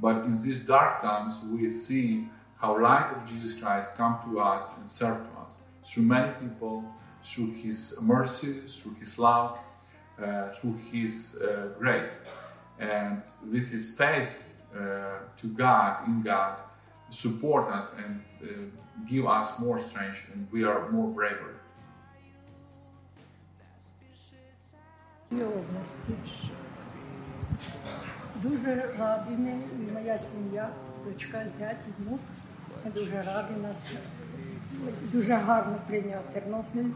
But 0.00 0.24
in 0.24 0.32
these 0.32 0.64
dark 0.66 1.02
times, 1.02 1.48
we 1.52 1.70
see 1.70 2.28
how 2.60 2.80
light 2.80 3.12
of 3.14 3.24
Jesus 3.28 3.60
Christ 3.60 3.96
come 3.96 4.18
to 4.24 4.40
us 4.40 4.78
and 4.78 4.88
serve 4.88 5.18
to 5.18 5.40
us 5.40 5.68
through 5.84 6.04
many 6.04 6.32
people, 6.40 6.84
through 7.23 7.53
His 7.63 7.99
mercy, 8.01 8.53
through 8.67 8.95
His 8.95 9.19
love, 9.19 9.59
uh, 10.21 10.49
through 10.49 10.77
His 10.91 11.41
uh, 11.41 11.69
grace. 11.79 12.53
And 12.79 13.21
this 13.43 13.73
is 13.73 13.97
faith 13.97 14.61
uh, 14.75 14.79
to 15.37 15.47
God, 15.55 16.07
in 16.07 16.21
God, 16.21 16.59
support 17.09 17.71
us 17.71 17.99
and 17.99 18.21
uh, 18.43 18.47
give 19.09 19.25
us 19.25 19.59
more 19.59 19.79
strength, 19.79 20.31
and 20.33 20.47
we 20.51 20.63
are 20.63 20.89
more 20.91 21.09
braver. 21.09 21.53
области. 25.31 26.13
Дуже 28.35 28.93
раді 28.99 29.31
ми, 29.31 29.51
і 29.51 29.91
моя 29.91 30.19
сім'я, 30.19 30.69
дочка, 31.05 31.47
зять, 31.47 31.85
внук. 31.99 32.19
Ми 32.85 32.91
дуже 32.91 33.21
раді 33.21 33.53
нас. 33.61 33.99
Дуже 35.12 35.34
гарно 35.34 35.76
прийняв 35.86 36.22
Тернопіль. 36.32 36.90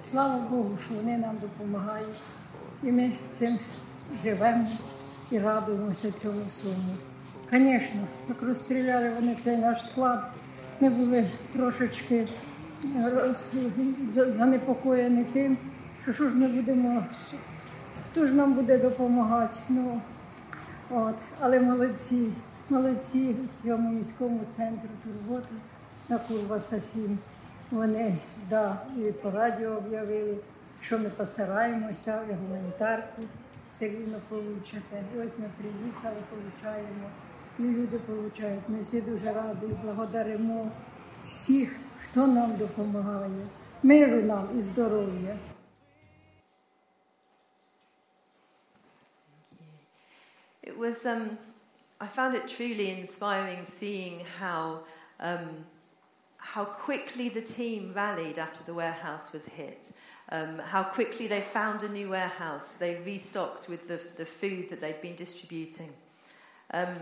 Слава 0.00 0.38
Богу, 0.50 0.76
що 0.84 0.94
вони 0.94 1.18
нам 1.18 1.36
допомагають. 1.40 2.22
І 2.82 2.92
ми 2.92 3.12
цим 3.30 3.58
живемо 4.24 4.68
і 5.30 5.38
радуємося 5.38 6.12
цьому 6.12 6.40
всьому. 6.48 6.96
Звісно, 7.52 8.00
як 8.28 8.42
розстріляли 8.42 9.10
вони 9.10 9.36
цей 9.42 9.56
наш 9.56 9.86
склад, 9.86 10.30
ми 10.80 10.88
були 10.90 11.30
трошечки 11.52 12.26
занепокоєні 14.38 15.24
тим, 15.24 15.58
що 16.02 16.12
що 16.12 16.28
ж 16.28 16.38
ми 16.38 16.48
будемо, 16.48 17.04
хто 18.10 18.26
ж 18.26 18.34
нам 18.34 18.52
буде 18.52 18.78
допомагати. 18.78 19.58
Ну, 19.68 20.00
от. 20.90 21.14
Але 21.40 21.60
молодці, 21.60 22.32
молодці 22.70 23.32
в 23.32 23.62
цьому 23.62 23.90
міському 23.90 24.40
центру 24.50 24.88
турботи 25.04 25.54
на 26.08 26.18
Курва 26.18 26.60
Сасін. 26.60 27.18
Вони 27.70 28.16
да, 28.50 28.76
і 28.98 29.12
по 29.12 29.30
радіо 29.30 29.70
об'явили, 29.70 30.36
що 30.82 30.98
ми 30.98 31.08
постараємося, 31.08 32.22
і 32.30 32.34
гуманітарку 32.34 33.22
все 33.68 33.88
рівно 33.88 34.20
получите. 34.28 35.02
І 35.16 35.18
ось 35.18 35.38
ми 35.38 35.50
приїхали, 35.58 36.16
получаємо, 36.30 37.10
і 37.58 37.62
люди 37.62 37.98
получають. 37.98 38.62
Ми 38.68 38.80
всі 38.80 39.00
дуже 39.00 39.32
раді 39.32 39.66
і 39.66 39.84
благодаримо 39.84 40.70
всіх, 41.24 41.76
хто 42.00 42.26
нам 42.26 42.56
допомагає. 42.56 43.46
Миру 43.82 44.22
нам 44.22 44.48
і 44.58 44.60
здоров'я. 44.60 45.36
It 50.64 50.78
was, 50.78 51.04
um, 51.06 51.38
I 52.00 52.06
found 52.06 52.34
it 52.36 52.46
truly 52.48 52.90
inspiring 52.98 53.66
seeing 53.66 54.16
how, 54.40 54.80
um, 55.20 55.64
how 56.42 56.64
quickly 56.64 57.28
the 57.28 57.40
team 57.40 57.92
rallied 57.94 58.36
after 58.36 58.64
the 58.64 58.74
warehouse 58.74 59.32
was 59.32 59.48
hit. 59.48 59.96
Um, 60.30 60.58
how 60.58 60.82
quickly 60.82 61.26
they 61.26 61.40
found 61.40 61.82
a 61.82 61.88
new 61.88 62.10
warehouse. 62.10 62.78
They 62.78 63.00
restocked 63.06 63.68
with 63.68 63.86
the, 63.86 64.00
the 64.16 64.26
food 64.26 64.68
that 64.70 64.80
they'd 64.80 65.00
been 65.00 65.14
distributing. 65.14 65.90
Um, 66.74 66.94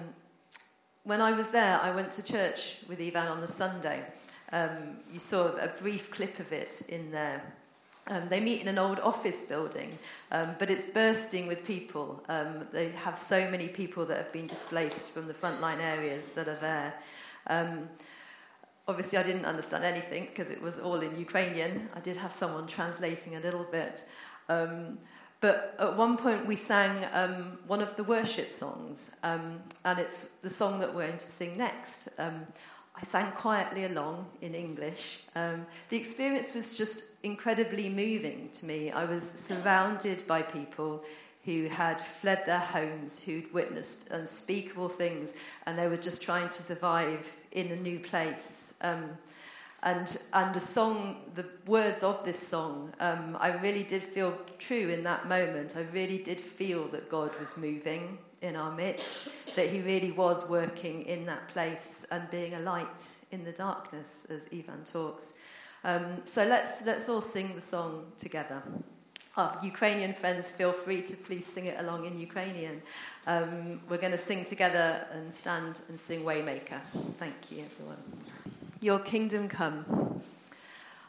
when 1.04 1.20
I 1.20 1.32
was 1.32 1.50
there, 1.52 1.80
I 1.82 1.94
went 1.94 2.12
to 2.12 2.24
church 2.24 2.80
with 2.88 3.00
Ivan 3.00 3.28
on 3.28 3.40
the 3.40 3.48
Sunday. 3.48 4.04
Um, 4.52 4.98
you 5.10 5.18
saw 5.18 5.56
a 5.56 5.68
brief 5.80 6.10
clip 6.10 6.38
of 6.38 6.52
it 6.52 6.82
in 6.88 7.10
there. 7.10 7.42
Um, 8.08 8.28
they 8.28 8.40
meet 8.40 8.60
in 8.60 8.68
an 8.68 8.78
old 8.78 9.00
office 9.00 9.46
building, 9.46 9.98
um, 10.32 10.54
but 10.58 10.68
it's 10.68 10.90
bursting 10.90 11.46
with 11.46 11.66
people. 11.66 12.22
Um, 12.28 12.66
they 12.72 12.90
have 12.90 13.18
so 13.18 13.50
many 13.50 13.68
people 13.68 14.04
that 14.06 14.18
have 14.18 14.32
been 14.32 14.48
displaced 14.48 15.12
from 15.14 15.28
the 15.28 15.34
frontline 15.34 15.80
areas 15.80 16.32
that 16.34 16.46
are 16.48 16.56
there. 16.56 16.94
Um, 17.46 17.88
obviously, 18.90 19.18
I 19.18 19.22
didn't 19.22 19.46
understand 19.46 19.84
anything 19.84 20.26
because 20.26 20.50
it 20.50 20.60
was 20.60 20.80
all 20.80 21.00
in 21.00 21.12
Ukrainian. 21.18 21.88
I 21.94 22.00
did 22.00 22.16
have 22.24 22.34
someone 22.34 22.66
translating 22.66 23.36
a 23.36 23.40
little 23.40 23.66
bit. 23.78 23.94
Um, 24.48 24.98
but 25.40 25.56
at 25.78 25.96
one 25.96 26.16
point, 26.18 26.44
we 26.44 26.56
sang 26.56 27.06
um, 27.14 27.58
one 27.66 27.80
of 27.80 27.96
the 27.96 28.04
worship 28.04 28.52
songs, 28.52 29.16
and 29.22 29.98
it's 30.04 30.18
the 30.46 30.50
song 30.50 30.80
that 30.80 30.94
we're 30.94 31.06
going 31.06 31.18
to 31.18 31.32
sing 31.40 31.56
next. 31.56 32.18
I 33.00 33.04
sang 33.04 33.32
quietly 33.32 33.84
along 33.86 34.26
in 34.42 34.54
English. 34.54 35.22
Um, 35.34 35.66
the 35.88 35.96
experience 35.96 36.54
was 36.54 36.76
just 36.76 37.24
incredibly 37.24 37.88
moving 37.88 38.50
to 38.58 38.66
me. 38.66 38.90
I 38.90 39.06
was 39.06 39.22
surrounded 39.48 40.26
by 40.26 40.42
people 40.42 41.02
who 41.46 41.68
had 41.68 41.98
fled 41.98 42.42
their 42.44 42.58
homes, 42.58 43.24
who'd 43.24 43.54
witnessed 43.54 44.10
unspeakable 44.10 44.90
things, 44.90 45.38
and 45.64 45.78
they 45.78 45.88
were 45.88 45.96
just 45.96 46.22
trying 46.22 46.50
to 46.50 46.62
survive 46.62 47.24
in 47.52 47.70
a 47.72 47.76
new 47.76 47.98
place. 47.98 48.76
Um, 48.80 49.18
and 49.82 50.20
and 50.32 50.54
the 50.54 50.60
song, 50.60 51.22
the 51.34 51.46
words 51.66 52.02
of 52.02 52.24
this 52.24 52.38
song, 52.38 52.92
um, 53.00 53.36
I 53.40 53.56
really 53.56 53.82
did 53.82 54.02
feel 54.02 54.36
true 54.58 54.90
in 54.90 55.04
that 55.04 55.28
moment. 55.28 55.74
I 55.76 55.86
really 55.92 56.22
did 56.22 56.38
feel 56.38 56.86
that 56.88 57.08
God 57.08 57.30
was 57.40 57.56
moving 57.56 58.18
in 58.42 58.56
our 58.56 58.74
midst, 58.74 59.54
that 59.56 59.68
He 59.68 59.80
really 59.80 60.12
was 60.12 60.50
working 60.50 61.02
in 61.02 61.24
that 61.26 61.48
place 61.48 62.06
and 62.10 62.30
being 62.30 62.54
a 62.54 62.60
light 62.60 63.00
in 63.30 63.44
the 63.44 63.52
darkness, 63.52 64.26
as 64.28 64.50
Ivan 64.52 64.84
talks. 64.84 65.38
Um, 65.82 66.22
so 66.26 66.44
let's 66.44 66.84
let's 66.84 67.08
all 67.08 67.22
sing 67.22 67.54
the 67.54 67.62
song 67.62 68.12
together. 68.18 68.62
Ukrainian 69.62 70.12
friends, 70.14 70.52
feel 70.52 70.72
free 70.72 71.02
to 71.02 71.16
please 71.16 71.46
sing 71.46 71.66
it 71.66 71.76
along 71.78 72.06
in 72.06 72.18
Ukrainian. 72.18 72.82
Um, 73.26 73.80
we're 73.88 74.04
going 74.06 74.16
to 74.20 74.24
sing 74.30 74.44
together 74.44 75.06
and 75.12 75.32
stand 75.32 75.74
and 75.88 75.98
sing 75.98 76.20
Waymaker. 76.22 76.80
Thank 77.22 77.38
you, 77.50 77.64
everyone. 77.68 78.02
Your 78.80 78.98
kingdom 78.98 79.48
come. 79.48 79.78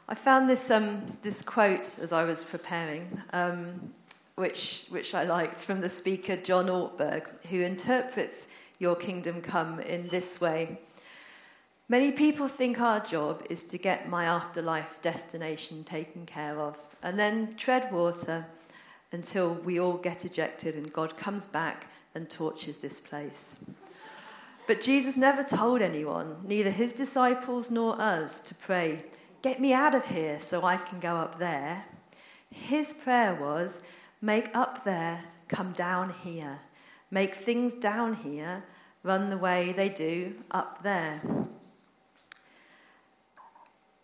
I 0.08 0.16
found 0.16 0.50
this, 0.50 0.70
um, 0.70 1.18
this 1.22 1.42
quote 1.42 1.88
as 2.06 2.12
I 2.12 2.24
was 2.26 2.44
preparing, 2.44 3.22
um, 3.34 3.92
which, 4.36 4.88
which 4.90 5.16
I 5.16 5.24
liked 5.24 5.60
from 5.68 5.80
the 5.82 5.90
speaker 5.90 6.36
John 6.36 6.68
Ortberg, 6.68 7.24
who 7.46 7.62
interprets 7.62 8.50
Your 8.80 8.96
kingdom 8.96 9.42
come 9.42 9.80
in 9.80 10.08
this 10.08 10.42
way. 10.42 10.80
Many 11.92 12.14
people 12.14 12.48
think 12.48 12.80
our 12.80 13.02
job 13.02 13.46
is 13.50 13.68
to 13.68 13.78
get 13.78 14.08
my 14.08 14.24
afterlife 14.24 15.02
destination 15.02 15.84
taken 15.84 16.26
care 16.26 16.58
of 16.58 16.80
and 17.04 17.20
then 17.20 17.52
tread 17.58 17.92
water 17.92 18.46
until 19.12 19.56
we 19.56 19.78
all 19.78 19.98
get 19.98 20.24
ejected 20.24 20.78
and 20.78 20.94
God 20.94 21.18
comes 21.18 21.50
back 21.50 21.88
and 22.16 22.30
torches 22.30 22.78
this 22.78 23.02
place. 23.02 23.66
But 24.68 24.82
Jesus 24.82 25.18
never 25.18 25.44
told 25.44 25.82
anyone, 25.82 26.38
neither 26.46 26.70
his 26.70 26.96
disciples 26.96 27.70
nor 27.70 28.00
us, 28.00 28.40
to 28.44 28.56
pray, 28.56 29.04
Get 29.42 29.60
me 29.60 29.74
out 29.74 29.94
of 29.94 30.06
here 30.08 30.40
so 30.40 30.64
I 30.64 30.78
can 30.78 31.02
go 31.02 31.16
up 31.18 31.40
there. 31.40 31.84
His 32.50 32.94
prayer 33.04 33.36
was, 33.36 33.86
Make 34.22 34.56
up 34.56 34.86
there, 34.86 35.26
come 35.50 35.74
down 35.74 36.14
here. 36.24 36.62
Make 37.12 37.36
things 37.36 37.76
down 37.76 38.14
here 38.16 38.64
run 39.04 39.30
the 39.30 39.38
way 39.38 39.74
they 39.74 39.90
do 39.90 40.36
up 40.52 40.84
there. 40.84 41.22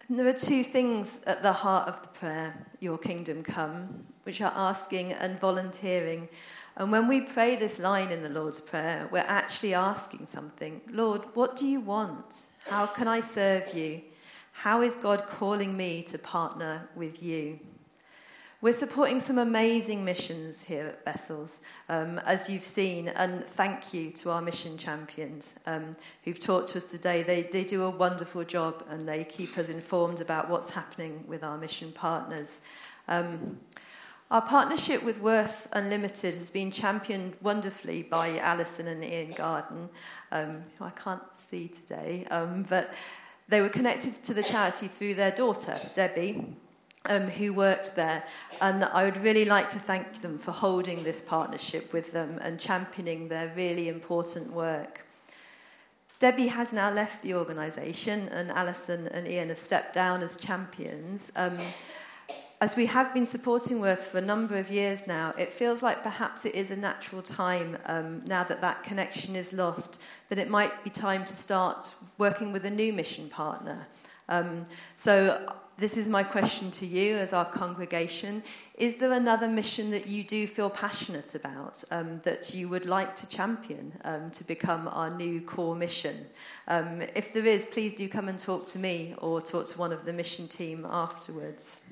There 0.10 0.28
are 0.28 0.34
two 0.34 0.64
things 0.64 1.24
at 1.26 1.44
the 1.44 1.54
heart 1.54 1.88
of 1.88 2.02
the 2.02 2.08
prayer, 2.08 2.68
Your 2.80 2.98
kingdom 2.98 3.44
come, 3.44 4.06
which 4.24 4.42
are 4.42 4.54
asking 4.56 5.12
and 5.14 5.40
volunteering 5.40 6.30
and 6.80 6.92
when 6.92 7.08
we 7.08 7.22
pray 7.22 7.56
this 7.56 7.80
line 7.80 8.12
in 8.12 8.22
the 8.22 8.30
Lord's 8.30 8.62
Prayer, 8.62 9.10
we're 9.12 9.26
actually 9.28 9.74
asking 9.74 10.28
something 10.28 10.82
Lord, 10.90 11.24
what 11.34 11.58
do 11.58 11.66
you 11.66 11.80
want? 11.80 12.50
How 12.68 12.86
can 12.86 13.08
I 13.08 13.20
serve 13.20 13.74
you? 13.74 14.02
How 14.52 14.84
is 14.84 14.96
God 14.98 15.24
calling 15.24 15.76
me 15.76 16.04
to 16.04 16.20
partner 16.20 16.88
with 16.96 17.24
you? 17.24 17.60
We're 18.68 18.74
supporting 18.74 19.22
some 19.22 19.38
amazing 19.38 20.04
missions 20.04 20.66
here 20.66 20.88
at 20.88 21.06
Bessels, 21.06 21.62
um, 21.88 22.20
as 22.26 22.50
you've 22.50 22.66
seen, 22.66 23.08
and 23.08 23.46
thank 23.46 23.94
you 23.94 24.12
to 24.12 24.32
our 24.32 24.42
mission 24.42 24.78
champions 24.78 25.58
um, 25.66 25.96
who've 26.26 26.38
talked 26.38 26.72
to 26.72 26.80
us 26.80 26.92
today. 26.92 27.24
They, 27.24 27.44
they 27.44 27.64
do 27.64 27.86
a 27.86 27.90
wonderful 27.90 28.44
job 28.44 28.84
and 28.90 29.08
they 29.08 29.24
keep 29.24 29.58
us 29.58 29.70
informed 29.70 30.20
about 30.20 30.50
what's 30.50 30.74
happening 30.74 31.24
with 31.28 31.46
our 31.46 31.58
mission 31.58 31.94
partners. 31.94 32.64
Um, 33.08 33.62
our 34.30 34.42
partnership 34.42 35.02
with 35.02 35.22
Worth 35.22 35.70
Unlimited 35.72 36.34
has 36.34 36.52
been 36.52 36.70
championed 36.70 37.38
wonderfully 37.42 38.04
by 38.04 38.38
Alison 38.38 38.88
and 38.88 39.02
Ian 39.02 39.32
Garden, 39.32 39.88
um, 40.34 40.66
who 40.78 40.84
I 40.84 40.90
can't 40.90 41.38
see 41.38 41.70
today, 41.70 42.28
um, 42.30 42.64
but 42.68 42.94
they 43.48 43.62
were 43.62 43.70
connected 43.70 44.22
to 44.26 44.34
the 44.34 44.44
charity 44.44 44.90
through 44.90 45.14
their 45.14 45.32
daughter, 45.32 45.80
Debbie, 45.96 46.58
um, 47.08 47.24
who 47.24 47.54
worked 47.54 47.96
there. 47.96 48.24
And 48.62 48.84
I 48.86 49.06
would 49.06 49.18
really 49.18 49.46
like 49.46 49.70
to 49.72 49.80
thank 49.80 50.22
them 50.22 50.38
for 50.38 50.52
holding 50.52 51.04
this 51.04 51.24
partnership 51.24 51.94
with 51.94 52.12
them 52.12 52.40
and 52.42 52.60
championing 52.60 53.28
their 53.28 53.52
really 53.56 53.90
important 53.90 54.52
work. 54.52 55.02
Debbie 56.20 56.48
has 56.48 56.74
now 56.74 56.90
left 56.90 57.22
the 57.22 57.36
organisation, 57.36 58.28
and 58.30 58.50
Alison 58.50 59.08
and 59.08 59.28
Ian 59.28 59.50
have 59.50 59.60
stepped 59.60 59.94
down 59.94 60.24
as 60.24 60.38
champions. 60.38 61.32
Um, 61.36 61.58
as 62.60 62.76
we 62.76 62.88
have 62.88 63.14
been 63.14 63.26
supporting 63.26 63.80
Worth 63.80 64.08
for 64.08 64.18
a 64.18 64.22
number 64.22 64.58
of 64.58 64.72
years 64.72 65.06
now, 65.06 65.36
it 65.38 65.50
feels 65.50 65.84
like 65.84 66.02
perhaps 66.02 66.44
it 66.44 66.56
is 66.56 66.72
a 66.72 66.76
natural 66.76 67.22
time, 67.22 67.78
um, 67.86 68.24
now 68.26 68.44
that 68.44 68.62
that 68.62 68.82
connection 68.82 69.36
is 69.36 69.54
lost, 69.54 70.04
that 70.30 70.40
it 70.40 70.50
might 70.50 70.84
be 70.84 70.90
time 70.90 71.24
to 71.26 71.34
start 71.34 71.94
working 72.18 72.52
with 72.52 72.66
a 72.66 72.72
new 72.72 72.92
mission 72.92 73.30
partner. 73.30 73.86
Um, 74.28 74.64
so, 74.96 75.54
this 75.78 75.96
is 75.96 76.10
my 76.10 76.24
question 76.24 76.72
to 76.72 76.88
you 76.88 77.18
as 77.18 77.34
our 77.34 77.46
congregation. 77.46 78.42
Is 78.80 78.98
there 78.98 79.12
another 79.12 79.48
mission 79.48 79.92
that 79.92 80.08
you 80.08 80.24
do 80.24 80.48
feel 80.48 80.72
passionate 80.72 81.36
about 81.36 81.84
um, 81.92 82.20
that 82.22 82.56
you 82.56 82.68
would 82.70 82.86
like 82.86 83.16
to 83.18 83.30
champion 83.30 83.94
um, 84.04 84.32
to 84.32 84.44
become 84.44 84.88
our 84.88 85.16
new 85.16 85.40
core 85.40 85.76
mission? 85.76 86.26
Um, 86.68 87.02
if 87.16 87.32
there 87.32 87.46
is, 87.46 87.68
please 87.68 87.96
do 87.96 88.10
come 88.10 88.28
and 88.28 88.40
talk 88.40 88.68
to 88.70 88.80
me 88.80 89.14
or 89.20 89.40
talk 89.40 89.68
to 89.68 89.80
one 89.80 89.94
of 89.94 90.04
the 90.06 90.14
mission 90.14 90.48
team 90.48 90.86
afterwards. 90.90 91.84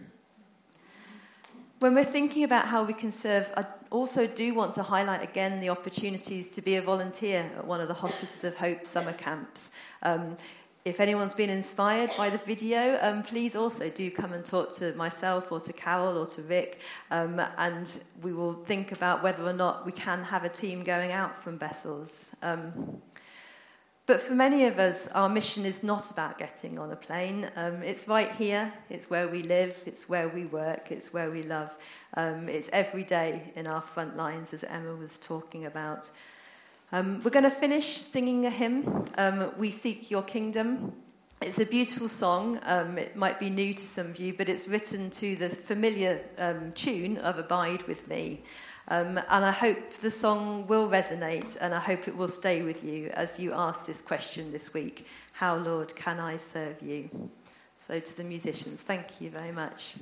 when 1.80 1.94
we're 1.94 2.04
thinking 2.04 2.44
about 2.44 2.66
how 2.66 2.84
we 2.84 2.94
can 2.94 3.12
serve, 3.12 3.48
I 3.56 3.66
also 3.92 4.26
do 4.26 4.56
want 4.56 4.74
to 4.74 4.84
highlight 4.84 5.24
again 5.24 5.60
the 5.60 5.70
opportunities 5.70 6.50
to 6.52 6.62
be 6.64 6.76
a 6.78 6.82
volunteer 6.82 7.52
at 7.56 7.68
one 7.68 7.82
of 7.82 7.88
the 7.88 7.94
Hospices 7.94 8.44
of 8.44 8.58
Hope 8.58 8.88
summer 8.88 9.14
camps. 9.14 9.76
If 10.86 11.00
anyone's 11.00 11.34
been 11.34 11.50
inspired 11.50 12.12
by 12.16 12.30
the 12.30 12.38
video, 12.38 13.00
um, 13.02 13.24
please 13.24 13.56
also 13.56 13.90
do 13.90 14.12
come 14.12 14.34
and 14.34 14.46
talk 14.46 14.70
to 14.76 14.94
myself 14.94 15.52
or 15.52 15.60
to 15.62 15.74
Carol 15.74 16.16
or 16.16 16.28
to 16.28 16.44
Rick, 16.44 16.80
um, 17.10 17.42
and 17.58 17.92
we 18.22 18.34
will 18.34 18.54
think 18.54 18.92
about 18.92 19.24
whether 19.24 19.44
or 19.44 19.52
not 19.52 19.84
we 19.84 19.92
can 19.92 20.24
have 20.24 20.44
a 20.44 20.50
team 20.50 20.84
going 20.84 21.12
out 21.12 21.36
from 21.42 21.58
Bessels. 21.58 22.36
Um, 22.44 23.02
but 24.06 24.22
for 24.22 24.36
many 24.36 24.66
of 24.66 24.78
us, 24.78 25.08
our 25.14 25.28
mission 25.28 25.66
is 25.66 25.84
not 25.84 26.12
about 26.12 26.38
getting 26.38 26.78
on 26.78 26.92
a 26.92 26.96
plane. 26.96 27.50
Um, 27.56 27.82
it's 27.82 28.08
right 28.08 28.32
here, 28.34 28.72
it's 28.92 29.10
where 29.10 29.28
we 29.28 29.42
live, 29.42 29.76
it's 29.88 30.08
where 30.08 30.28
we 30.30 30.46
work, 30.46 30.92
it's 30.92 31.12
where 31.12 31.32
we 31.32 31.42
love. 31.42 31.72
Um, 32.14 32.48
it's 32.48 32.70
every 32.72 33.04
day 33.04 33.52
in 33.56 33.66
our 33.66 33.82
front 33.82 34.16
lines, 34.18 34.54
as 34.54 34.64
Emma 34.64 34.96
was 34.96 35.20
talking 35.20 35.66
about. 35.66 36.12
Um, 36.96 37.22
we're 37.24 37.32
going 37.32 37.44
to 37.44 37.50
finish 37.50 37.98
singing 37.98 38.46
a 38.46 38.50
hymn, 38.50 39.04
um, 39.18 39.52
We 39.58 39.70
Seek 39.70 40.10
Your 40.10 40.22
Kingdom. 40.22 40.94
It's 41.42 41.60
a 41.60 41.66
beautiful 41.66 42.08
song. 42.08 42.58
Um, 42.64 42.98
it 42.98 43.18
might 43.18 43.38
be 43.38 43.50
new 43.50 43.74
to 43.74 43.86
some 43.86 44.06
of 44.06 44.18
you, 44.18 44.34
but 44.34 44.48
it's 44.48 44.70
written 44.70 45.10
to 45.10 45.36
the 45.36 45.50
familiar 45.50 46.22
um, 46.38 46.72
tune 46.72 47.18
of 47.18 47.38
Abide 47.38 47.84
with 47.84 48.08
Me. 48.08 48.44
Um, 48.88 49.18
and 49.18 49.44
I 49.44 49.52
hope 49.52 49.96
the 49.96 50.10
song 50.10 50.68
will 50.68 50.88
resonate 50.88 51.58
and 51.60 51.74
I 51.74 51.80
hope 51.80 52.08
it 52.08 52.16
will 52.16 52.30
stay 52.30 52.64
with 52.64 52.86
you 52.86 53.10
as 53.10 53.42
you 53.42 53.52
ask 53.52 53.86
this 53.86 54.02
question 54.02 54.54
this 54.54 54.74
week 54.74 55.06
How, 55.34 55.58
Lord, 55.58 55.94
can 55.98 56.22
I 56.22 56.38
serve 56.38 56.82
you? 56.82 57.30
So, 57.78 58.00
to 58.00 58.18
the 58.18 58.24
musicians, 58.24 58.80
thank 58.80 59.20
you 59.20 59.30
very 59.30 59.52
much. 59.52 59.96